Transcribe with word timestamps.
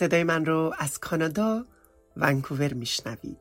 صدای 0.00 0.24
من 0.24 0.44
رو 0.44 0.74
از 0.78 0.98
کانادا 0.98 1.66
ونکوور 2.16 2.72
میشنوید. 2.74 3.38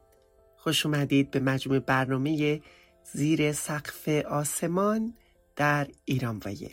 خوش 0.58 0.86
اومدید 0.86 1.32
به 1.32 1.40
مجموع 1.40 1.80
برنامه 1.80 2.62
زیر 3.14 3.52
سقف 3.52 4.08
آسمان 4.26 5.14
در 5.56 5.88
ایران 6.06 6.42
ویر 6.46 6.72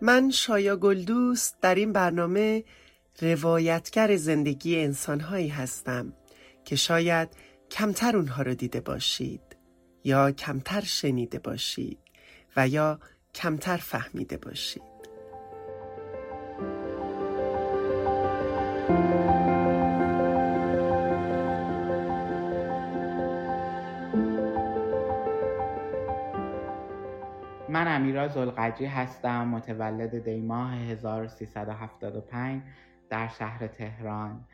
من 0.00 0.30
شایا 0.30 0.76
گلدوست 0.76 1.56
در 1.60 1.74
این 1.74 1.92
برنامه 1.92 2.64
روایتگر 3.20 4.16
زندگی 4.16 4.80
انسانهایی 4.80 5.48
هستم 5.48 6.12
که 6.64 6.76
شاید 6.76 7.28
کمتر 7.70 8.16
اونها 8.16 8.42
رو 8.42 8.54
دیده 8.54 8.80
باشید 8.80 9.56
یا 10.04 10.32
کمتر 10.32 10.80
شنیده 10.80 11.38
باشید 11.38 11.98
و 12.56 12.68
یا 12.68 12.98
کمتر 13.34 13.76
فهمیده 13.76 14.36
باشید. 14.36 14.82
من 27.68 27.96
امیرا 27.96 28.28
زلقجی 28.28 28.84
هستم 28.84 29.48
متولد 29.48 30.24
دیماه 30.24 30.74
1375 30.74 32.62
در 33.10 33.28
شهر 33.28 33.66
تهران. 33.66 34.44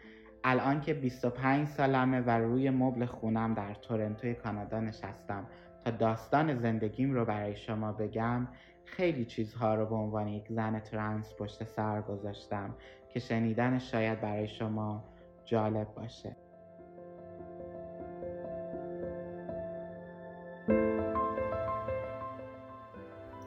الان 0.45 0.81
که 0.81 0.95
25 0.95 1.69
سالمه 1.69 2.21
و 2.21 2.31
روی 2.31 2.71
مبل 2.71 3.05
خونم 3.05 3.55
در 3.55 3.75
تورنتوی 3.75 4.35
کانادا 4.35 4.81
نشستم. 4.81 5.47
تا 5.85 5.91
داستان 5.91 6.59
زندگیم 6.59 7.13
رو 7.13 7.25
برای 7.25 7.57
شما 7.57 7.93
بگم 7.93 8.49
خیلی 8.85 9.25
چیزها 9.25 9.75
رو 9.75 9.87
به 9.87 9.95
عنوان 9.95 10.29
یک 10.29 10.45
زن 10.49 10.81
ترنس 10.81 11.35
پشت 11.39 11.65
سر 11.65 12.03
گذاشتم 12.03 12.75
که 13.09 13.21
شنیدن 13.21 13.79
شاید 13.79 14.21
برای 14.21 14.49
شما 14.49 15.05
جالب 15.45 15.95
باشه. 15.95 16.37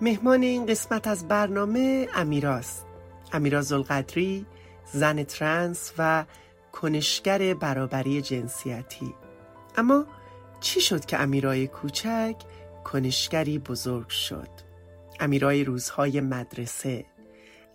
مهمان 0.01 0.41
این 0.41 0.65
قسمت 0.65 1.07
از 1.07 1.27
برنامه 1.27 2.07
امیراست. 2.15 2.85
امیرا 3.33 3.61
زلقدری 3.61 4.45
زن 4.93 5.23
ترنس 5.23 5.93
و 5.97 6.25
کنشگر 6.71 7.53
برابری 7.53 8.21
جنسیتی. 8.21 9.13
اما 9.77 10.05
چی 10.59 10.81
شد 10.81 11.05
که 11.05 11.19
امیرای 11.19 11.67
کوچک 11.67 12.35
کنشگری 12.83 13.59
بزرگ 13.59 14.09
شد؟ 14.09 14.49
امیرای 15.19 15.63
روزهای 15.63 16.21
مدرسه 16.21 17.05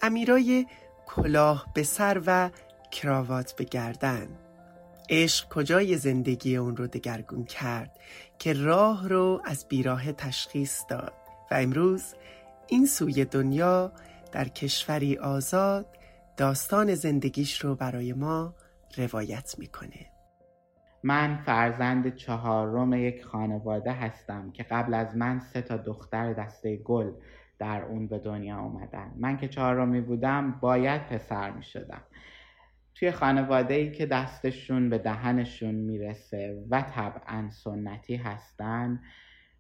امیرای 0.03 0.67
کلاه 1.07 1.67
به 1.75 1.83
سر 1.83 2.23
و 2.27 2.51
کراوات 2.91 3.53
به 3.53 3.65
گردن. 3.65 4.29
عشق 5.11 5.49
کجای 5.49 5.97
زندگی 5.97 6.57
اون 6.57 6.77
رو 6.77 6.87
دگرگون 6.87 7.45
کرد 7.45 7.99
که 8.39 8.53
راه 8.53 9.09
رو 9.09 9.41
از 9.45 9.67
بیراه 9.69 10.13
تشخیص 10.13 10.81
داد 10.89 11.13
و 11.51 11.55
امروز 11.55 12.03
این 12.67 12.87
سوی 12.87 13.25
دنیا 13.25 13.93
در 14.33 14.49
کشوری 14.49 15.19
آزاد 15.19 15.87
داستان 16.37 16.95
زندگیش 16.95 17.61
رو 17.61 17.75
برای 17.75 18.13
ما 18.13 18.55
روایت 18.97 19.55
می‌کنه. 19.59 20.07
من 21.03 21.37
فرزند 21.37 22.15
چهارم 22.15 22.93
یک 22.93 23.25
خانواده 23.25 23.93
هستم 23.93 24.51
که 24.51 24.63
قبل 24.63 24.95
از 24.95 25.17
من 25.17 25.41
سه 25.41 25.63
تا 25.63 25.77
دختر 25.77 26.33
دسته 26.33 26.77
گل 26.77 27.13
در 27.59 27.83
اون 27.83 28.09
به 28.09 28.19
دنیا 28.19 28.61
اومدن. 28.61 29.13
من 29.17 29.37
که 29.37 29.49
چهارمی 29.49 30.01
بودم 30.01 30.53
باید 30.61 31.07
پسر 31.07 31.51
می 31.51 31.63
شدم 31.63 32.03
توی 32.95 33.11
خانواده 33.11 33.75
ای 33.75 33.93
که 33.93 34.07
دستشون 34.07 34.91
به 34.91 34.99
دهنشون 34.99 35.75
می‌رسه 35.75 36.65
و 36.71 36.83
طبعا 36.83 37.51
سنتی 37.51 38.17
هستن 38.17 39.01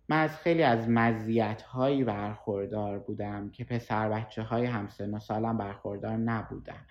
من 0.09 0.23
از 0.23 0.37
خیلی 0.37 0.63
از 0.63 0.89
مزیت 0.89 1.63
هایی 1.63 2.05
برخوردار 2.05 2.99
بودم 2.99 3.51
که 3.51 3.65
پسر 3.65 4.09
بچه 4.09 4.43
های 4.43 4.67
همسن 4.67 5.15
و 5.15 5.19
سالم 5.19 5.59
برخوردار 5.59 6.17
نبودن. 6.17 6.87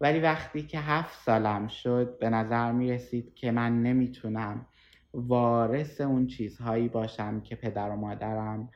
ولی 0.00 0.20
وقتی 0.20 0.62
که 0.62 0.80
هفت 0.80 1.24
سالم 1.24 1.68
شد 1.68 2.18
به 2.18 2.30
نظر 2.30 2.72
می 2.72 2.92
رسید 2.92 3.34
که 3.34 3.50
من 3.50 3.82
نمی‌تونم 3.82 4.66
وارث 5.14 6.00
اون 6.00 6.26
چیزهایی 6.26 6.88
باشم 6.88 7.40
که 7.40 7.56
پدر 7.56 7.90
و 7.90 7.96
مادرم 7.96 8.70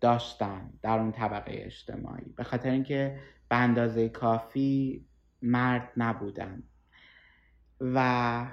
داشتن 0.00 0.70
در 0.82 0.98
اون 0.98 1.12
طبقه 1.12 1.52
اجتماعی. 1.54 2.32
به 2.36 2.44
خاطر 2.44 2.70
اینکه 2.70 3.18
به 3.48 3.56
اندازه 3.56 4.08
کافی 4.08 5.04
مرد 5.42 5.92
نبودن 5.96 6.62
و 7.80 8.46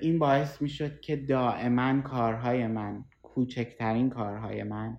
این 0.00 0.18
باعث 0.18 0.62
می 0.62 0.68
شد 0.68 1.00
که 1.00 1.16
دائما 1.16 2.00
کارهای 2.00 2.66
من 2.66 3.04
کوچکترین 3.34 4.10
کارهای 4.10 4.62
من 4.62 4.98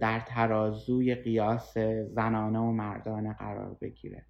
در 0.00 0.20
ترازوی 0.20 1.14
قیاس 1.14 1.78
زنانه 2.06 2.58
و 2.58 2.72
مردانه 2.72 3.34
قرار 3.34 3.76
بگیره. 3.80 4.24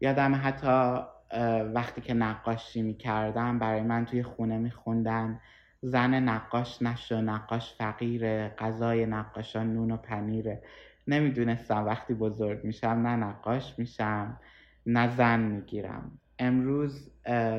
یادم 0.00 0.40
حتی 0.44 1.02
وقتی 1.74 2.00
که 2.00 2.14
نقاشی 2.14 2.82
می 2.82 2.94
کردم 2.94 3.58
برای 3.58 3.82
من 3.82 4.04
توی 4.04 4.22
خونه 4.22 4.58
می 4.58 4.70
خوندن 4.70 5.40
زن 5.80 6.14
نقاش 6.14 6.82
نشو 6.82 7.20
نقاش 7.20 7.74
فقیره 7.74 8.54
غذای 8.58 9.06
نقاشان 9.06 9.72
نون 9.72 9.90
و 9.90 9.96
پنیره. 9.96 10.62
نمی‌دونستم 11.06 11.84
وقتی 11.84 12.14
بزرگ 12.14 12.64
میشم 12.64 12.88
نه 12.88 13.16
نقاش 13.16 13.78
میشم 13.78 14.40
نه 14.86 15.16
زن 15.16 15.40
می‌گیرم. 15.40 16.18
امروز 16.38 17.10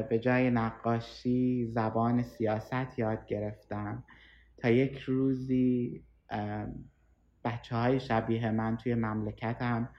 به 0.10 0.20
جای 0.22 0.50
نقاشی 0.50 1.66
زبان 1.66 2.22
سیاست 2.22 3.00
یاد 3.00 3.26
گرفتم. 3.26 4.04
تا 4.64 4.70
یک 4.70 4.98
روزی 4.98 6.04
بچه 7.44 7.76
های 7.76 8.00
شبیه 8.00 8.52
من 8.52 8.78
توی 8.78 8.96
مملکتم 8.96 9.90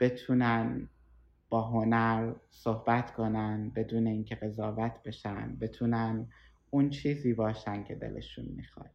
بتونن 0.00 0.88
با 1.48 1.62
هنر 1.62 2.34
صحبت 2.50 3.14
کنن 3.14 3.72
بدون 3.76 4.06
اینکه 4.06 4.34
قضاوت 4.34 5.02
بشن 5.04 5.56
بتونن 5.60 6.28
اون 6.70 6.90
چیزی 6.90 7.32
باشن 7.32 7.84
که 7.84 7.94
دلشون 7.94 8.44
می‌خواد 8.44 8.90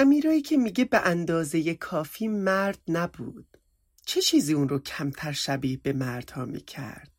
امیرایی 0.00 0.40
که 0.42 0.56
میگه 0.56 0.84
به 0.84 1.06
اندازه 1.06 1.74
کافی 1.74 2.28
مرد 2.28 2.78
نبود 2.88 3.58
چه 4.06 4.20
چیزی 4.20 4.54
اون 4.54 4.68
رو 4.68 4.78
کمتر 4.78 5.32
شبیه 5.32 5.76
به 5.76 5.92
مردها 5.92 6.44
می‌کرد؟ 6.44 7.12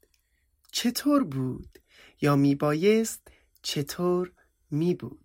چطور 0.72 1.24
بود؟ 1.24 1.80
یا 2.22 2.36
میبایست 2.36 3.28
چطور 3.62 4.32
میبود؟ 4.72 5.23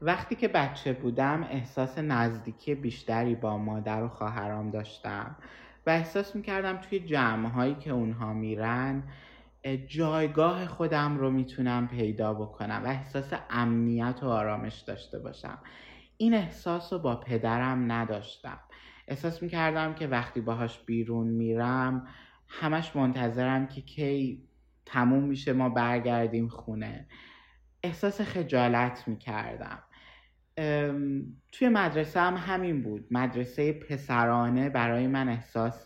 وقتی 0.00 0.34
که 0.34 0.48
بچه 0.48 0.92
بودم 0.92 1.46
احساس 1.50 1.98
نزدیکی 1.98 2.74
بیشتری 2.74 3.34
با 3.34 3.58
مادر 3.58 4.02
و 4.02 4.08
خواهرام 4.08 4.70
داشتم 4.70 5.36
و 5.86 5.90
احساس 5.90 6.36
می‌کردم 6.36 6.76
توی 6.76 6.98
جمع 6.98 7.48
هایی 7.48 7.74
که 7.74 7.90
اونها 7.90 8.32
میرن 8.32 9.02
جایگاه 9.88 10.66
خودم 10.66 11.18
رو 11.18 11.30
می‌تونم 11.30 11.88
پیدا 11.88 12.34
بکنم 12.34 12.82
و 12.84 12.88
احساس 12.88 13.32
امنیت 13.50 14.18
و 14.22 14.28
آرامش 14.28 14.80
داشته 14.80 15.18
باشم. 15.18 15.58
این 16.16 16.34
احساس 16.34 16.92
رو 16.92 16.98
با 16.98 17.16
پدرم 17.16 17.92
نداشتم. 17.92 18.58
احساس 19.08 19.42
می‌کردم 19.42 19.94
که 19.94 20.06
وقتی 20.06 20.40
باهاش 20.40 20.78
بیرون 20.78 21.26
میرم 21.26 22.06
همش 22.48 22.96
منتظرم 22.96 23.66
که 23.66 23.80
کی 23.80 24.42
تموم 24.86 25.24
میشه 25.24 25.52
ما 25.52 25.68
برگردیم 25.68 26.48
خونه. 26.48 27.06
احساس 27.82 28.20
خجالت 28.20 29.08
می‌کردم. 29.08 29.82
توی 31.52 31.68
مدرسه 31.68 32.20
هم 32.20 32.36
همین 32.36 32.82
بود. 32.82 33.06
مدرسه 33.10 33.72
پسرانه 33.72 34.68
برای 34.68 35.06
من 35.06 35.28
احساس 35.28 35.84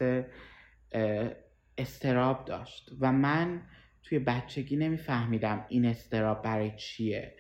استراب 1.78 2.44
داشت 2.44 2.90
و 3.00 3.12
من 3.12 3.62
توی 4.02 4.19
بچگی 4.19 4.76
نمیفهمیدم 4.76 5.66
این 5.69 5.87
استراب 5.87 6.42
برای 6.42 6.76
چیه. 6.76 7.37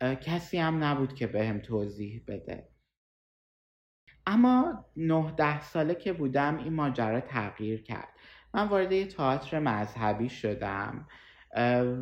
کسی 0.00 0.58
هم 0.58 0.84
نبود 0.84 1.14
که 1.14 1.26
بهم 1.26 1.56
به 1.56 1.62
توضیح 1.62 2.24
بده. 2.28 2.68
اما 4.26 4.84
نه 4.96 5.34
ده 5.36 5.60
ساله 5.60 5.94
که 5.94 6.12
بودم 6.12 6.58
این 6.58 6.72
ماجرا 6.72 7.20
تغییر 7.20 7.82
کرد. 7.82 8.08
من 8.54 8.68
وارد 8.68 8.92
یه 8.92 9.06
تئاتر 9.06 9.58
مذهبی 9.58 10.28
شدم. 10.28 11.08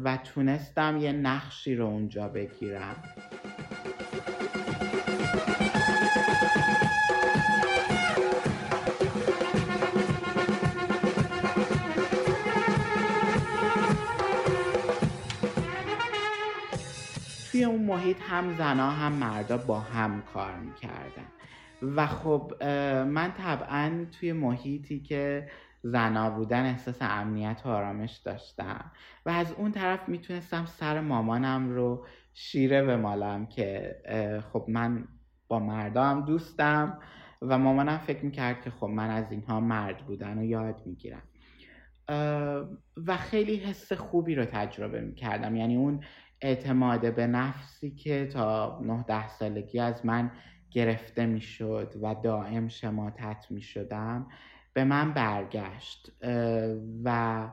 و 0.05 0.17
تونستم 0.25 0.97
یه 0.97 1.13
نقشی 1.13 1.75
رو 1.75 1.87
اونجا 1.87 2.29
بگیرم. 2.29 2.97
توی 17.53 17.65
اون 17.65 17.85
محیط 17.85 18.17
هم 18.29 18.57
زنا 18.59 18.91
هم 18.91 19.13
مردا 19.13 19.57
با 19.57 19.81
هم 19.81 20.23
کار 20.35 20.57
می‌کردن. 20.57 21.27
و 21.83 22.07
خب 22.07 22.53
من 23.07 23.33
طبعا 23.33 24.07
توی 24.21 24.33
محیطی 24.33 25.01
که 25.01 25.49
زنا 25.83 26.31
بودن 26.31 26.65
احساس 26.65 26.99
امنیت 27.01 27.63
و 27.65 27.69
آرامش 27.69 28.17
داشتم. 28.17 28.91
و 29.27 29.31
از 29.31 29.53
اون 29.53 29.73
طرف 29.73 30.09
می‌تونستم 30.09 30.67
سر 30.67 31.01
مامانم 31.01 31.71
رو 31.71 32.07
شیره 32.35 32.83
بمالم 32.83 33.47
که 33.47 33.97
خب 34.53 34.65
من 34.69 35.09
با 35.49 35.59
مردم 35.59 36.25
دوستم 36.25 36.99
و 37.43 37.59
مامانم 37.59 37.99
فکر 37.99 38.25
می‌کرد 38.25 38.63
که 38.63 38.71
خب 38.71 38.87
من 38.87 39.11
از 39.11 39.33
اینها 39.33 39.61
مرد 39.61 40.07
بودن 40.07 40.39
و 40.39 40.45
یاد 40.45 40.83
می‌گیرم. 40.87 41.23
و 43.07 43.17
خیلی 43.17 43.57
حس 43.57 43.93
خوبی 43.93 44.35
رو 44.35 44.45
تجربه 44.45 45.01
می‌کردم. 45.01 45.57
یعنی 45.57 45.77
اون 45.77 46.01
اعتماد 46.41 47.15
به 47.15 47.27
نفسی 47.27 47.91
که 47.91 48.27
تا 48.27 48.81
9 49.09 49.29
سالگی 49.29 49.79
از 49.79 50.07
من 50.07 50.31
گرفته 50.71 51.27
می‌شد 51.27 51.95
و 52.03 52.15
دائم 52.15 52.69
شماتت 52.69 53.47
می‌شدم 53.51 54.27
به 54.73 54.85
من 54.85 55.15
برگشت 55.15 56.13
و 57.05 57.49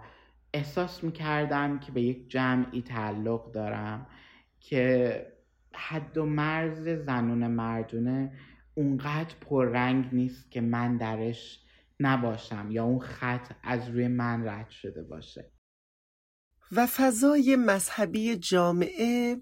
احساس 0.53 1.03
می‌کردم 1.03 1.79
که 1.79 1.91
به 1.91 2.01
یک 2.01 2.29
جمعی 2.29 2.81
تعلق 2.81 3.51
دارم 3.51 4.07
که 4.59 5.33
حد 5.73 6.17
و 6.17 6.25
مرز 6.25 6.87
زنون 6.87 7.47
مردونه 7.47 8.31
اونقدر 8.75 9.35
پررنگ 9.41 10.09
نیست 10.11 10.51
که 10.51 10.61
من 10.61 10.97
درش 10.97 11.59
نباشم 11.99 12.67
یا 12.71 12.83
اون 12.83 12.99
خط 12.99 13.51
از 13.63 13.89
روی 13.89 14.07
من 14.07 14.47
رد 14.47 14.69
شده 14.69 15.03
باشه. 15.03 15.51
و 16.71 16.85
فضای 16.85 17.55
مذهبی 17.55 18.35
جامعه 18.35 19.37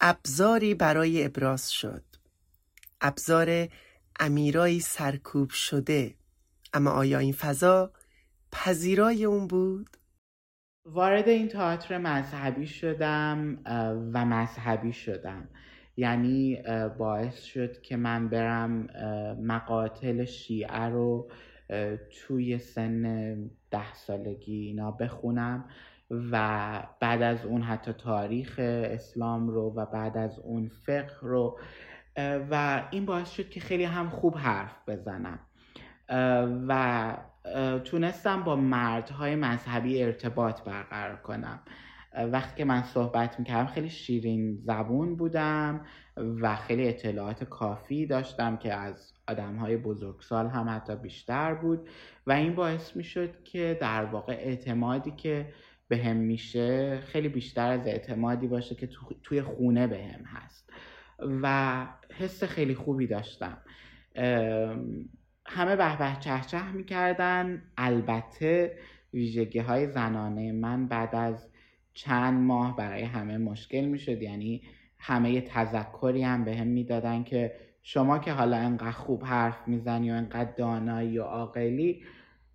ابزاری 0.00 0.74
برای 0.74 1.24
ابراز 1.24 1.70
شد. 1.72 2.04
ابزار 3.00 3.68
امیرایی 4.20 4.80
سرکوب 4.80 5.50
شده. 5.50 6.14
اما 6.76 6.90
آیا 6.90 7.18
این 7.18 7.32
فضا 7.32 7.90
پذیرای 8.52 9.24
اون 9.24 9.46
بود؟ 9.46 9.96
وارد 10.84 11.28
این 11.28 11.48
تئاتر 11.48 11.98
مذهبی 11.98 12.66
شدم 12.66 13.58
و 14.14 14.24
مذهبی 14.24 14.92
شدم 14.92 15.48
یعنی 15.96 16.62
باعث 16.98 17.42
شد 17.42 17.82
که 17.82 17.96
من 17.96 18.28
برم 18.28 18.86
مقاتل 19.42 20.24
شیعه 20.24 20.84
رو 20.84 21.30
توی 22.10 22.58
سن 22.58 23.34
ده 23.70 23.94
سالگی 23.94 24.66
اینا 24.66 24.90
بخونم 24.90 25.64
و 26.10 26.82
بعد 27.00 27.22
از 27.22 27.44
اون 27.44 27.62
حتی 27.62 27.92
تاریخ 27.92 28.54
اسلام 28.58 29.48
رو 29.48 29.72
و 29.76 29.86
بعد 29.86 30.16
از 30.16 30.38
اون 30.38 30.68
فقه 30.68 31.16
رو 31.22 31.58
و 32.50 32.82
این 32.90 33.06
باعث 33.06 33.30
شد 33.30 33.48
که 33.48 33.60
خیلی 33.60 33.84
هم 33.84 34.10
خوب 34.10 34.36
حرف 34.36 34.88
بزنم 34.88 35.38
و 36.68 37.16
تونستم 37.84 38.42
با 38.42 38.56
مردهای 38.56 39.36
مذهبی 39.36 40.02
ارتباط 40.02 40.62
برقرار 40.62 41.16
کنم. 41.16 41.60
وقتی 42.32 42.56
که 42.56 42.64
من 42.64 42.82
صحبت 42.82 43.38
می‌کردم 43.38 43.66
خیلی 43.66 43.90
شیرین 43.90 44.56
زبون 44.56 45.16
بودم 45.16 45.80
و 46.16 46.56
خیلی 46.56 46.88
اطلاعات 46.88 47.44
کافی 47.44 48.06
داشتم 48.06 48.56
که 48.56 48.74
از 48.74 49.12
آدم 49.28 49.56
های 49.56 49.76
بزرگسال 49.76 50.46
هم 50.46 50.68
حتی 50.68 50.96
بیشتر 50.96 51.54
بود 51.54 51.88
و 52.26 52.32
این 52.32 52.54
باعث 52.54 52.96
می‌شد 52.96 53.42
که 53.44 53.78
در 53.80 54.04
واقع 54.04 54.32
اعتمادی 54.32 55.10
که 55.10 55.52
به 55.88 55.96
هم 55.96 56.16
میشه 56.16 57.00
خیلی 57.00 57.28
بیشتر 57.28 57.70
از 57.70 57.86
اعتمادی 57.86 58.46
باشه 58.46 58.74
که 58.74 58.88
توی 59.22 59.42
خونه 59.42 59.86
به 59.86 60.04
هم 60.04 60.24
هست. 60.24 60.70
و 61.42 61.86
حس 62.18 62.44
خیلی 62.44 62.74
خوبی 62.74 63.06
داشتم. 63.06 63.58
همه 65.48 65.76
به 65.76 65.98
به 65.98 66.16
چه 66.20 66.40
چه 66.46 66.72
می‌کردن. 66.72 67.62
البته 67.76 68.78
ویژگی 69.14 69.58
های 69.58 69.86
زنانه 69.86 70.52
من 70.52 70.88
بعد 70.88 71.14
از 71.14 71.48
چند 71.94 72.40
ماه 72.40 72.76
برای 72.76 73.02
همه 73.02 73.38
مشکل 73.38 73.84
می‌شد. 73.84 74.22
یعنی 74.22 74.62
همه 74.98 75.30
یه 75.30 75.40
تذکری 75.40 76.22
هم 76.22 76.44
به 76.44 76.56
هم 76.56 76.66
می‌دادن 76.66 77.24
که 77.24 77.54
شما 77.82 78.18
که 78.18 78.32
حالا 78.32 78.56
انقدر 78.56 78.90
خوب 78.90 79.24
حرف 79.24 79.68
می‌زنی 79.68 80.10
و 80.10 80.14
انقدر 80.14 80.52
دانایی 80.56 81.18
و 81.18 81.22
عاقلی 81.22 82.04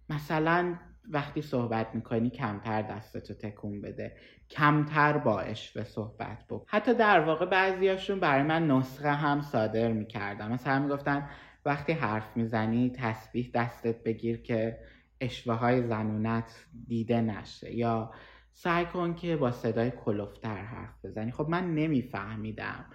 مثلا 0.10 0.76
وقتی 1.10 1.42
صحبت 1.42 1.88
می‌کنی 1.94 2.30
کمتر 2.30 2.82
دستتو 2.82 3.34
تکون 3.34 3.82
بده. 3.82 4.16
کمتر 4.52 5.18
با 5.18 5.44
به 5.76 5.84
صحبت 5.84 6.48
بود 6.48 6.62
حتی 6.68 6.94
در 6.94 7.20
واقع 7.20 7.46
بعضیاشون 7.46 8.20
برای 8.20 8.44
من 8.44 8.68
نسخه 8.68 9.12
هم 9.12 9.42
صادر 9.42 9.92
می‌کردن. 9.92 10.52
مثلا 10.52 10.80
می‌گفتن 10.80 11.30
وقتی 11.66 11.94
حرف 11.94 12.38
می‌زنی 12.38 12.90
تسبیح 12.90 13.52
دستت 13.54 14.04
بگیر 14.04 14.42
که 14.42 14.80
اشوه 15.22 15.56
های 15.56 15.84
زنونت 15.84 16.66
دیده 16.88 17.22
نشه. 17.22 17.76
یا 17.76 18.12
سعی 18.54 18.86
کن 18.86 19.16
که 19.16 19.36
با 19.36 19.52
صدای 19.52 19.92
کلوفتر 19.92 20.58
حرف 20.58 21.06
بزنی. 21.06 21.32
خب 21.32 21.48
من 21.50 21.76
نمیفهمیدم. 21.76 22.86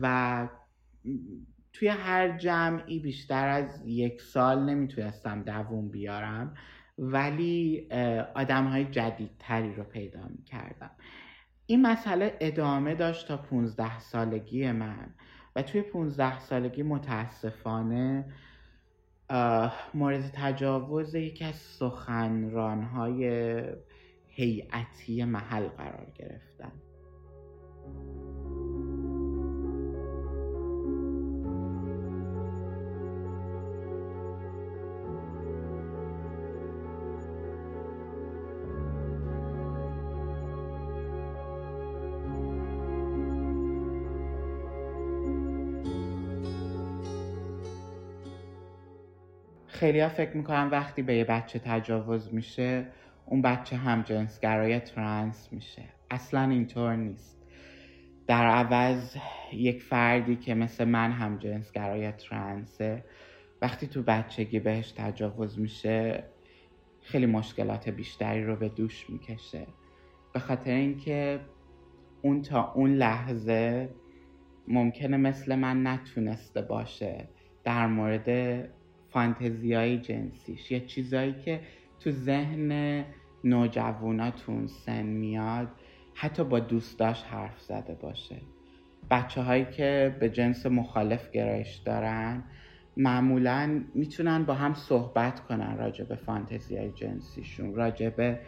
و 0.00 0.48
توی 1.72 1.88
هر 1.88 2.38
جمعی 2.38 2.98
بیشتر 2.98 3.48
از 3.48 3.86
یک 3.86 4.22
سال 4.22 4.64
نمی‌تونستم 4.64 5.42
دووم 5.42 5.88
بیارم. 5.88 6.54
ولی 7.02 7.88
آدم 8.34 8.66
های 8.66 8.84
جدیدتری 8.84 9.74
رو 9.74 9.84
پیدا 9.84 10.20
می‌کردم. 10.28 10.90
این 11.66 11.82
مسئله 11.82 12.36
ادامه 12.40 12.94
داشت 12.94 13.28
تا 13.28 13.36
15 13.36 13.98
سالگی 13.98 14.72
من 14.72 15.14
و 15.56 15.62
توی 15.62 15.82
15 15.82 16.38
سالگی 16.38 16.82
متاسفانه 16.82 18.24
مورد 19.94 20.30
تجاوز 20.34 21.14
یکی 21.14 21.44
از 21.44 21.54
سخنرانهای 21.54 23.62
هیئتی 24.28 25.24
محل 25.24 25.68
قرار 25.68 26.06
گرفتن 26.14 26.72
خیلی 49.80 50.00
ها 50.00 50.08
فکر 50.08 50.36
می‌کنم 50.36 50.68
وقتی 50.72 51.02
به 51.02 51.14
یه 51.14 51.24
بچه 51.24 51.58
تجاوز 51.58 52.34
میشه 52.34 52.86
اون 53.26 53.42
بچه 53.42 53.76
هم 53.76 54.02
جنسگرای 54.02 54.80
ترانس 54.80 55.48
میشه. 55.52 55.82
اصلا 56.10 56.50
اینطور 56.50 56.96
نیست. 56.96 57.42
در 58.26 58.46
عوض 58.46 59.16
یک 59.52 59.82
فردی 59.82 60.36
که 60.36 60.54
مثل 60.54 60.84
من 60.84 61.12
هم 61.12 61.38
جنسگرای 61.38 62.12
ترانسه 62.12 63.04
وقتی 63.62 63.86
تو 63.86 64.02
بچگی 64.02 64.60
بهش 64.60 64.92
تجاوز 64.92 65.58
میشه 65.58 66.24
خیلی 67.00 67.26
مشکلات 67.26 67.88
بیشتری 67.88 68.44
رو 68.44 68.56
به 68.56 68.68
دوش 68.68 69.10
می‌کشه. 69.10 69.66
به 70.32 70.40
خاطر 70.40 70.70
اینکه 70.70 71.40
اون 72.22 72.42
تا 72.42 72.72
اون 72.72 72.94
لحظه 72.94 73.88
ممکنه 74.68 75.16
مثل 75.16 75.54
من 75.54 75.86
نتونسته 75.86 76.62
باشه. 76.62 77.28
در 77.64 77.86
مورد 77.86 78.68
فانتزیای 79.12 79.98
جنسیش 79.98 80.70
یا 80.70 80.78
چیزایی 80.78 81.34
که 81.44 81.60
تو 82.00 82.10
ذهن 82.10 83.04
نوجواناتون 83.44 84.66
سن 84.66 85.02
میاد 85.02 85.68
حتی 86.14 86.44
با 86.44 86.60
دوستاش 86.60 87.22
حرف 87.22 87.60
زده 87.60 87.94
باشه. 87.94 88.36
بچه 89.10 89.42
هایی 89.42 89.64
که 89.64 90.16
به 90.20 90.28
جنس 90.28 90.66
مخالف 90.66 91.30
گرایش 91.30 91.76
دارن 91.76 92.42
معمولا 92.96 93.84
می‌تونن 93.94 94.44
با 94.44 94.54
هم 94.54 94.74
صحبت 94.74 95.40
کنن 95.40 95.78
راجع 95.78 96.04
به 96.04 96.14
فانتزی 96.16 96.76
های 96.76 96.90
جنسیشون 96.90 97.74
راجع 97.74 98.08
به 98.08 98.38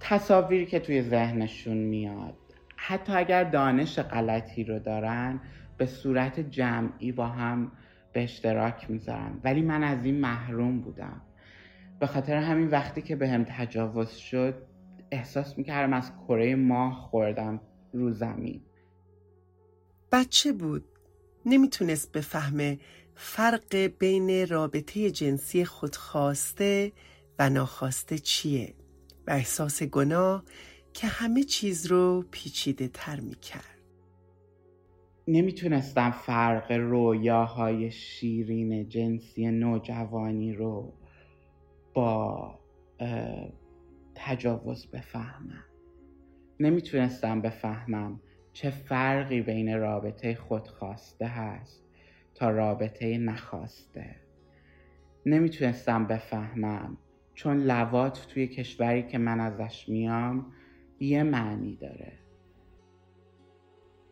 تصاویری 0.00 0.66
که 0.66 0.80
توی 0.80 1.02
ذهنشون 1.02 1.76
میاد. 1.76 2.34
حتی 2.76 3.12
اگر 3.12 3.44
دانش 3.44 3.98
غلطی 3.98 4.64
رو 4.64 4.78
دارن 4.78 5.40
به 5.76 5.86
صورت 5.86 6.40
جمعی 6.40 7.12
با 7.12 7.26
هم 7.26 7.72
به 8.12 8.22
اشتراک 8.22 8.90
می‌ذارن 8.90 9.40
ولی 9.44 9.62
من 9.62 9.82
از 9.82 10.04
این 10.04 10.20
محروم 10.20 10.80
بودم. 10.80 11.22
به 12.00 12.06
خاطر 12.06 12.36
همین 12.36 12.68
وقتی 12.68 13.02
که 13.02 13.16
به 13.16 13.28
هم 13.28 13.46
تجاوز 13.48 14.10
شد 14.10 14.54
احساس 15.10 15.58
می‌کردم 15.58 15.92
از 15.92 16.12
کره 16.28 16.54
ماه 16.54 17.08
خوردم 17.10 17.60
رو 17.92 18.12
زمین. 18.12 18.60
بچه 20.12 20.52
بود. 20.52 20.84
نمی‌تونست 21.46 22.12
بفهمه 22.12 22.78
فرق 23.14 23.76
بین 23.76 24.46
رابطه 24.48 25.10
جنسی 25.10 25.64
خودخواسته 25.64 26.92
و 27.38 27.50
ناخواسته 27.50 28.18
چیه 28.18 28.74
و 29.26 29.30
احساس 29.30 29.82
گناه 29.82 30.44
که 30.92 31.06
همه 31.06 31.42
چیز 31.42 31.86
رو 31.86 32.24
پیچیده 32.30 32.88
تر 32.88 33.20
می‌کرد. 33.20 33.79
نمی‌تونستم 35.32 36.10
فرق 36.10 36.72
رویاهای 36.72 37.90
شیرین 37.90 38.88
جنسی 38.88 39.50
نوجوانی 39.50 40.52
رو 40.52 40.92
با 41.94 42.54
تجاوز 44.14 44.86
بفهمم. 44.86 45.64
نمی‌تونستم 46.60 47.40
بفهمم 47.40 48.20
چه 48.52 48.70
فرقی 48.70 49.42
بین 49.42 49.78
رابطه 49.78 50.34
خودخواسته 50.34 51.26
هست 51.26 51.84
تا 52.34 52.50
رابطه 52.50 53.18
نخواسته. 53.18 54.16
نمی‌تونستم 55.26 56.06
بفهمم 56.06 56.98
چون 57.34 57.56
لوات 57.56 58.26
توی 58.28 58.46
کشوری 58.46 59.02
که 59.02 59.18
من 59.18 59.40
ازش 59.40 59.88
میام 59.88 60.52
یه 61.00 61.22
معنی 61.22 61.76
داره. 61.76 62.19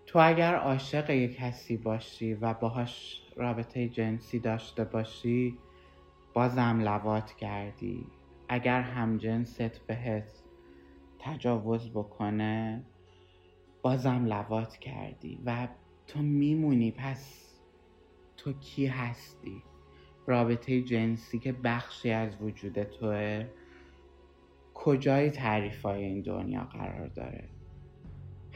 تو 0.08 0.18
اگر 0.18 0.54
عاشق 0.54 1.10
یک 1.10 1.36
کسی 1.36 1.76
باشی 1.76 2.34
و 2.34 2.54
باهاش 2.54 3.22
رابطه 3.36 3.88
جنسی 3.88 4.38
داشته 4.38 4.84
باشی 4.84 5.58
بازم 6.34 6.80
لوات 6.80 7.32
کردی. 7.32 8.06
اگر 8.48 8.80
همجنست 8.80 9.86
بهت 9.86 10.32
تجاوز 11.18 11.90
بکنه 11.90 12.84
بازم 13.82 14.24
لوات 14.26 14.76
کردی 14.76 15.38
و 15.44 15.68
تو 16.06 16.18
میمونی. 16.18 16.90
پس 16.90 17.54
تو 18.36 18.52
کی 18.52 18.86
هستی؟ 18.86 19.62
رابطه 20.26 20.82
جنسی 20.82 21.38
که 21.38 21.52
بخشی 21.52 22.10
از 22.10 22.42
وجود 22.42 22.82
توه 22.82 23.46
کجای 24.74 25.30
تعریف 25.30 25.82
های 25.82 26.04
این 26.04 26.22
دنیا 26.22 26.64
قرار 26.64 27.06
داره؟ 27.06 27.57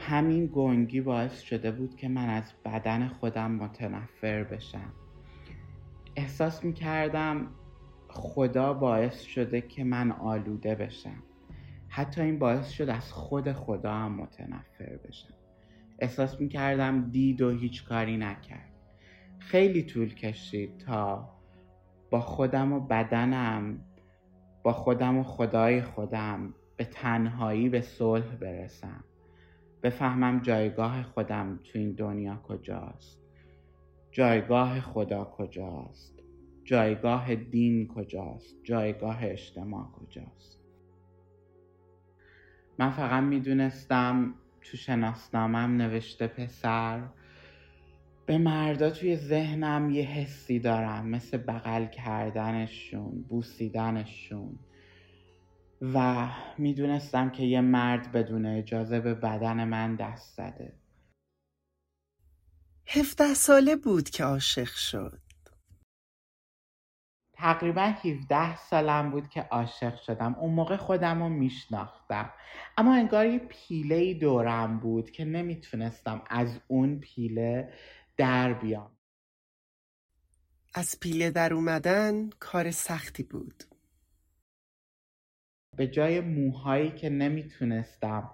همین 0.07 0.49
گنگی 0.53 1.01
باعث 1.01 1.41
شده 1.41 1.71
بود 1.71 1.95
که 1.95 2.07
من 2.07 2.29
از 2.29 2.53
بدن 2.65 3.07
خودم 3.07 3.51
متنفر 3.51 4.43
بشم. 4.43 4.93
احساس 6.15 6.63
می 6.63 6.73
کردم 6.73 7.47
خدا 8.07 8.73
باعث 8.73 9.21
شده 9.21 9.61
که 9.61 9.83
من 9.83 10.11
آلوده 10.11 10.75
بشم. 10.75 11.23
حتی 11.87 12.21
این 12.21 12.39
باعث 12.39 12.69
شد 12.69 12.89
از 12.89 13.13
خود 13.13 13.51
خدا 13.51 13.93
هم 13.93 14.11
متنفر 14.11 14.97
بشم. 15.07 15.33
احساس 15.99 16.41
می 16.41 16.47
کردم 16.47 17.09
دید 17.09 17.41
و 17.41 17.49
هیچ 17.49 17.85
کاری 17.85 18.17
نکرد. 18.17 18.73
خیلی 19.39 19.83
طول 19.83 20.13
کشید 20.13 20.77
تا 20.77 21.29
با 22.09 22.21
خودم 22.21 22.73
و 22.73 22.79
بدنم 22.79 23.79
با 24.63 24.73
خودم 24.73 25.17
و 25.17 25.23
خدای 25.23 25.81
خودم 25.81 26.53
به 26.77 26.85
تنهایی 26.85 27.69
به 27.69 27.81
صلح 27.81 28.35
برسم. 28.35 29.03
بفهمم 29.83 30.39
جایگاه 30.39 31.03
خودم 31.03 31.59
تو 31.63 31.79
این 31.79 31.91
دنیا 31.91 32.35
کجاست. 32.35 33.19
جایگاه 34.11 34.79
خدا 34.79 35.23
کجاست؟ 35.23 36.19
جایگاه 36.63 37.35
دین 37.35 37.87
کجاست؟ 37.87 38.63
جایگاه 38.63 39.25
اجتماع 39.25 39.91
کجاست؟ 39.91 40.59
من 42.79 42.89
فقط 42.89 43.23
می‌دونستم 43.23 44.33
تو 44.61 44.77
شناسنامم 44.77 45.77
نوشته 45.77 46.27
پسر 46.27 47.03
به 48.25 48.37
مردا 48.37 48.89
توی 48.89 49.15
ذهنم 49.15 49.89
یه 49.89 50.03
حسی 50.03 50.59
دارم 50.59 51.07
مثل 51.07 51.37
بغل 51.37 51.85
کردنشون 51.85 53.25
بوسیدنشون. 53.29 54.59
و 55.83 56.27
می‌دونستم 56.57 57.29
که 57.29 57.43
یه 57.43 57.61
مرد 57.61 58.11
بدون 58.11 58.45
اجازه 58.45 58.99
به 58.99 59.13
بدن 59.13 59.63
من 59.63 59.95
دست 59.95 60.35
زده. 60.37 60.79
هفته 62.87 63.33
ساله 63.33 63.75
بود 63.75 64.09
که 64.09 64.23
عاشق 64.23 64.67
شد. 64.67 65.19
تقریبا 67.33 67.81
17 67.81 68.55
سالم 68.55 69.11
بود 69.11 69.29
که 69.29 69.41
عاشق 69.41 70.01
شدم. 70.01 70.35
اون 70.35 70.53
موقع 70.53 70.77
خودم 70.77 71.23
رو 71.23 71.29
میشناختم. 71.29 72.33
اما 72.77 72.95
انگار 72.95 73.25
یه 73.25 73.39
پیله 73.39 74.13
دورم 74.13 74.79
بود 74.79 75.11
که 75.11 75.25
نمی‌تونستم 75.25 76.23
از 76.29 76.59
اون 76.67 76.99
پیله 76.99 77.73
در 78.17 78.53
بیام. 78.53 78.97
از 80.73 80.99
پیله 80.99 81.31
در 81.31 81.53
اومدن 81.53 82.29
کار 82.29 82.71
سختی 82.71 83.23
بود. 83.23 83.72
به 85.75 85.87
جای 85.87 86.21
موهایی 86.21 86.91
که 86.91 87.09
نمی‌تونستم 87.09 88.29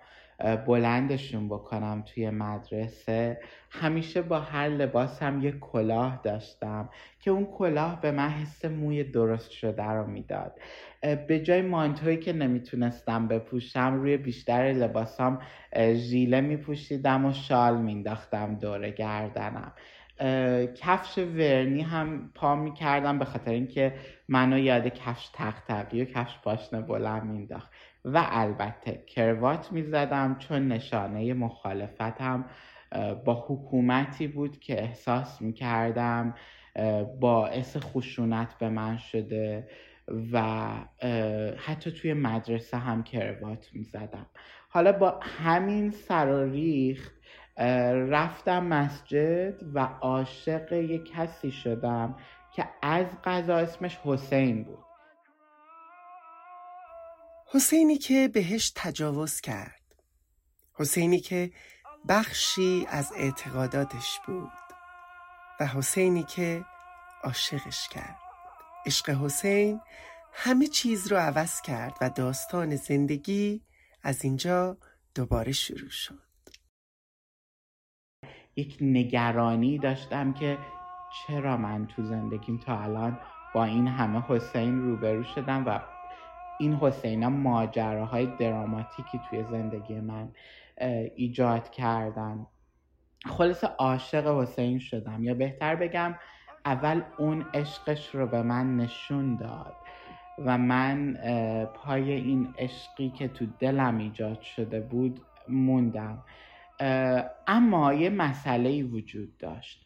بلندشون 0.67 1.47
بکنم 1.49 2.03
توی 2.07 2.29
مدرسه 2.29 3.39
همیشه 3.69 4.21
با 4.21 4.39
هر 4.39 4.69
لباسم 4.69 5.41
یه 5.41 5.51
کلاه 5.51 6.19
داشتم 6.23 6.89
که 7.19 7.31
اون 7.31 7.45
کلاه 7.45 8.01
به 8.01 8.11
من 8.11 8.29
حس 8.29 8.65
موی 8.65 9.03
درست 9.03 9.51
شده 9.51 9.83
رو 9.83 10.07
می‌داد. 10.07 10.59
به 11.27 11.39
جای 11.39 11.61
مانتویی 11.61 12.17
که 12.17 12.33
نمی‌تونستم 12.33 13.27
بپوشم 13.27 13.93
روی 13.93 14.17
بیشتر 14.17 14.63
لباسام 14.63 15.39
ژیله 15.93 16.41
میپوشیدم 16.41 17.25
و 17.25 17.33
شال 17.33 17.81
مینداختم 17.81 18.55
دور 18.55 18.89
گردنم. 18.89 19.73
کفش 20.75 21.17
ورنی 21.17 21.81
هم 21.81 22.31
پا 22.35 22.55
می‌کردم 22.55 23.19
به 23.19 23.25
خاطر 23.25 23.51
اینکه 23.51 23.93
منو 24.27 24.57
یاد 24.57 24.87
کفش 24.87 25.29
تقتقی 25.33 26.01
و 26.01 26.05
کفش 26.05 26.39
پاشنه 26.43 26.81
بلند 26.81 27.23
مینداخت 27.23 27.71
و 28.05 28.27
البته 28.29 29.03
کروات 29.07 29.71
می‌زدم 29.71 30.35
چون 30.39 30.67
نشانه 30.67 31.33
مخالفتم 31.33 32.45
با 33.25 33.45
حکومتی 33.47 34.27
بود 34.27 34.59
که 34.59 34.81
احساس 34.83 35.41
می‌کردم 35.41 36.35
باعث 37.19 37.77
خشونت 37.77 38.57
به 38.57 38.69
من 38.69 38.97
شده 38.97 39.67
و 40.31 40.69
حتی 41.57 41.91
توی 41.91 42.13
مدرسه 42.13 42.77
هم 42.77 43.03
کروات 43.03 43.69
می‌زدم. 43.73 44.25
حالا 44.69 44.91
با 44.91 45.19
همین 45.23 45.91
سر 45.91 46.29
رفتم 48.09 48.63
مسجد 48.63 49.63
و 49.73 49.79
عاشق 49.79 50.73
یک 50.73 51.11
کسی 51.11 51.51
شدم 51.51 52.15
که 52.55 52.69
از 52.81 53.05
قضا 53.23 53.57
اسمش 53.57 53.99
حسین 54.03 54.63
بود. 54.63 54.85
حسینی 57.45 57.97
که 57.97 58.27
بهش 58.27 58.71
تجاوز 58.75 59.41
کرد. 59.41 59.81
حسینی 60.73 61.19
که 61.19 61.51
بخشی 62.07 62.85
از 62.89 63.11
اعتقاداتش 63.15 64.19
بود. 64.27 64.49
و 65.59 65.65
حسینی 65.65 66.23
که 66.23 66.65
عاشقش 67.23 67.87
کرد. 67.89 68.19
عشق 68.85 69.09
حسین 69.09 69.81
همه 70.33 70.67
چیز 70.67 71.11
رو 71.11 71.17
عوض 71.17 71.61
کرد 71.61 71.93
و 72.01 72.09
داستان 72.09 72.75
زندگی 72.75 73.61
از 74.03 74.23
اینجا 74.23 74.77
دوباره 75.15 75.51
شروع 75.51 75.89
شد. 75.89 76.28
یک 78.55 78.77
نگرانی 78.81 79.77
داشتم 79.77 80.33
که 80.33 80.57
چرا 81.11 81.57
من 81.57 81.87
تو 81.87 82.03
زندگیم 82.03 82.57
تا 82.57 82.79
الان 82.79 83.19
با 83.53 83.63
این 83.63 83.87
همه 83.87 84.23
حسین 84.27 84.81
روبرو 84.81 85.23
شدم 85.23 85.65
و 85.65 85.79
این 86.59 86.73
حسین 86.73 87.23
ها 87.23 87.29
ماجراهای 87.29 88.25
دراماتیکی 88.39 89.19
توی 89.29 89.43
زندگی 89.43 89.99
من 89.99 90.31
ایجاد 91.15 91.69
کردن. 91.69 92.47
خلاص 93.25 93.63
عاشق 93.63 94.41
حسین 94.41 94.79
شدم. 94.79 95.23
یا 95.23 95.33
بهتر 95.33 95.75
بگم 95.75 96.15
اول 96.65 97.01
اون 97.17 97.45
عشقش 97.53 98.15
رو 98.15 98.27
به 98.27 98.41
من 98.41 98.77
نشون 98.77 99.35
داد 99.35 99.75
و 100.45 100.57
من 100.57 101.17
پای 101.73 102.11
این 102.11 102.53
عشقی 102.57 103.09
که 103.09 103.27
تو 103.27 103.45
دلم 103.59 103.97
ایجاد 103.97 104.41
شده 104.41 104.79
بود 104.79 105.21
موندم. 105.49 106.23
اما 107.47 107.93
یه 107.93 108.09
مسئله 108.09 108.83
وجود 108.83 109.37
داشت. 109.37 109.85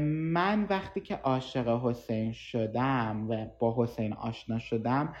من 0.00 0.66
وقتی 0.70 1.00
که 1.00 1.16
عاشق 1.16 1.80
حسین 1.84 2.32
شدم 2.32 3.26
و 3.28 3.46
با 3.58 3.74
حسین 3.78 4.12
آشنا 4.12 4.58
شدم 4.58 5.14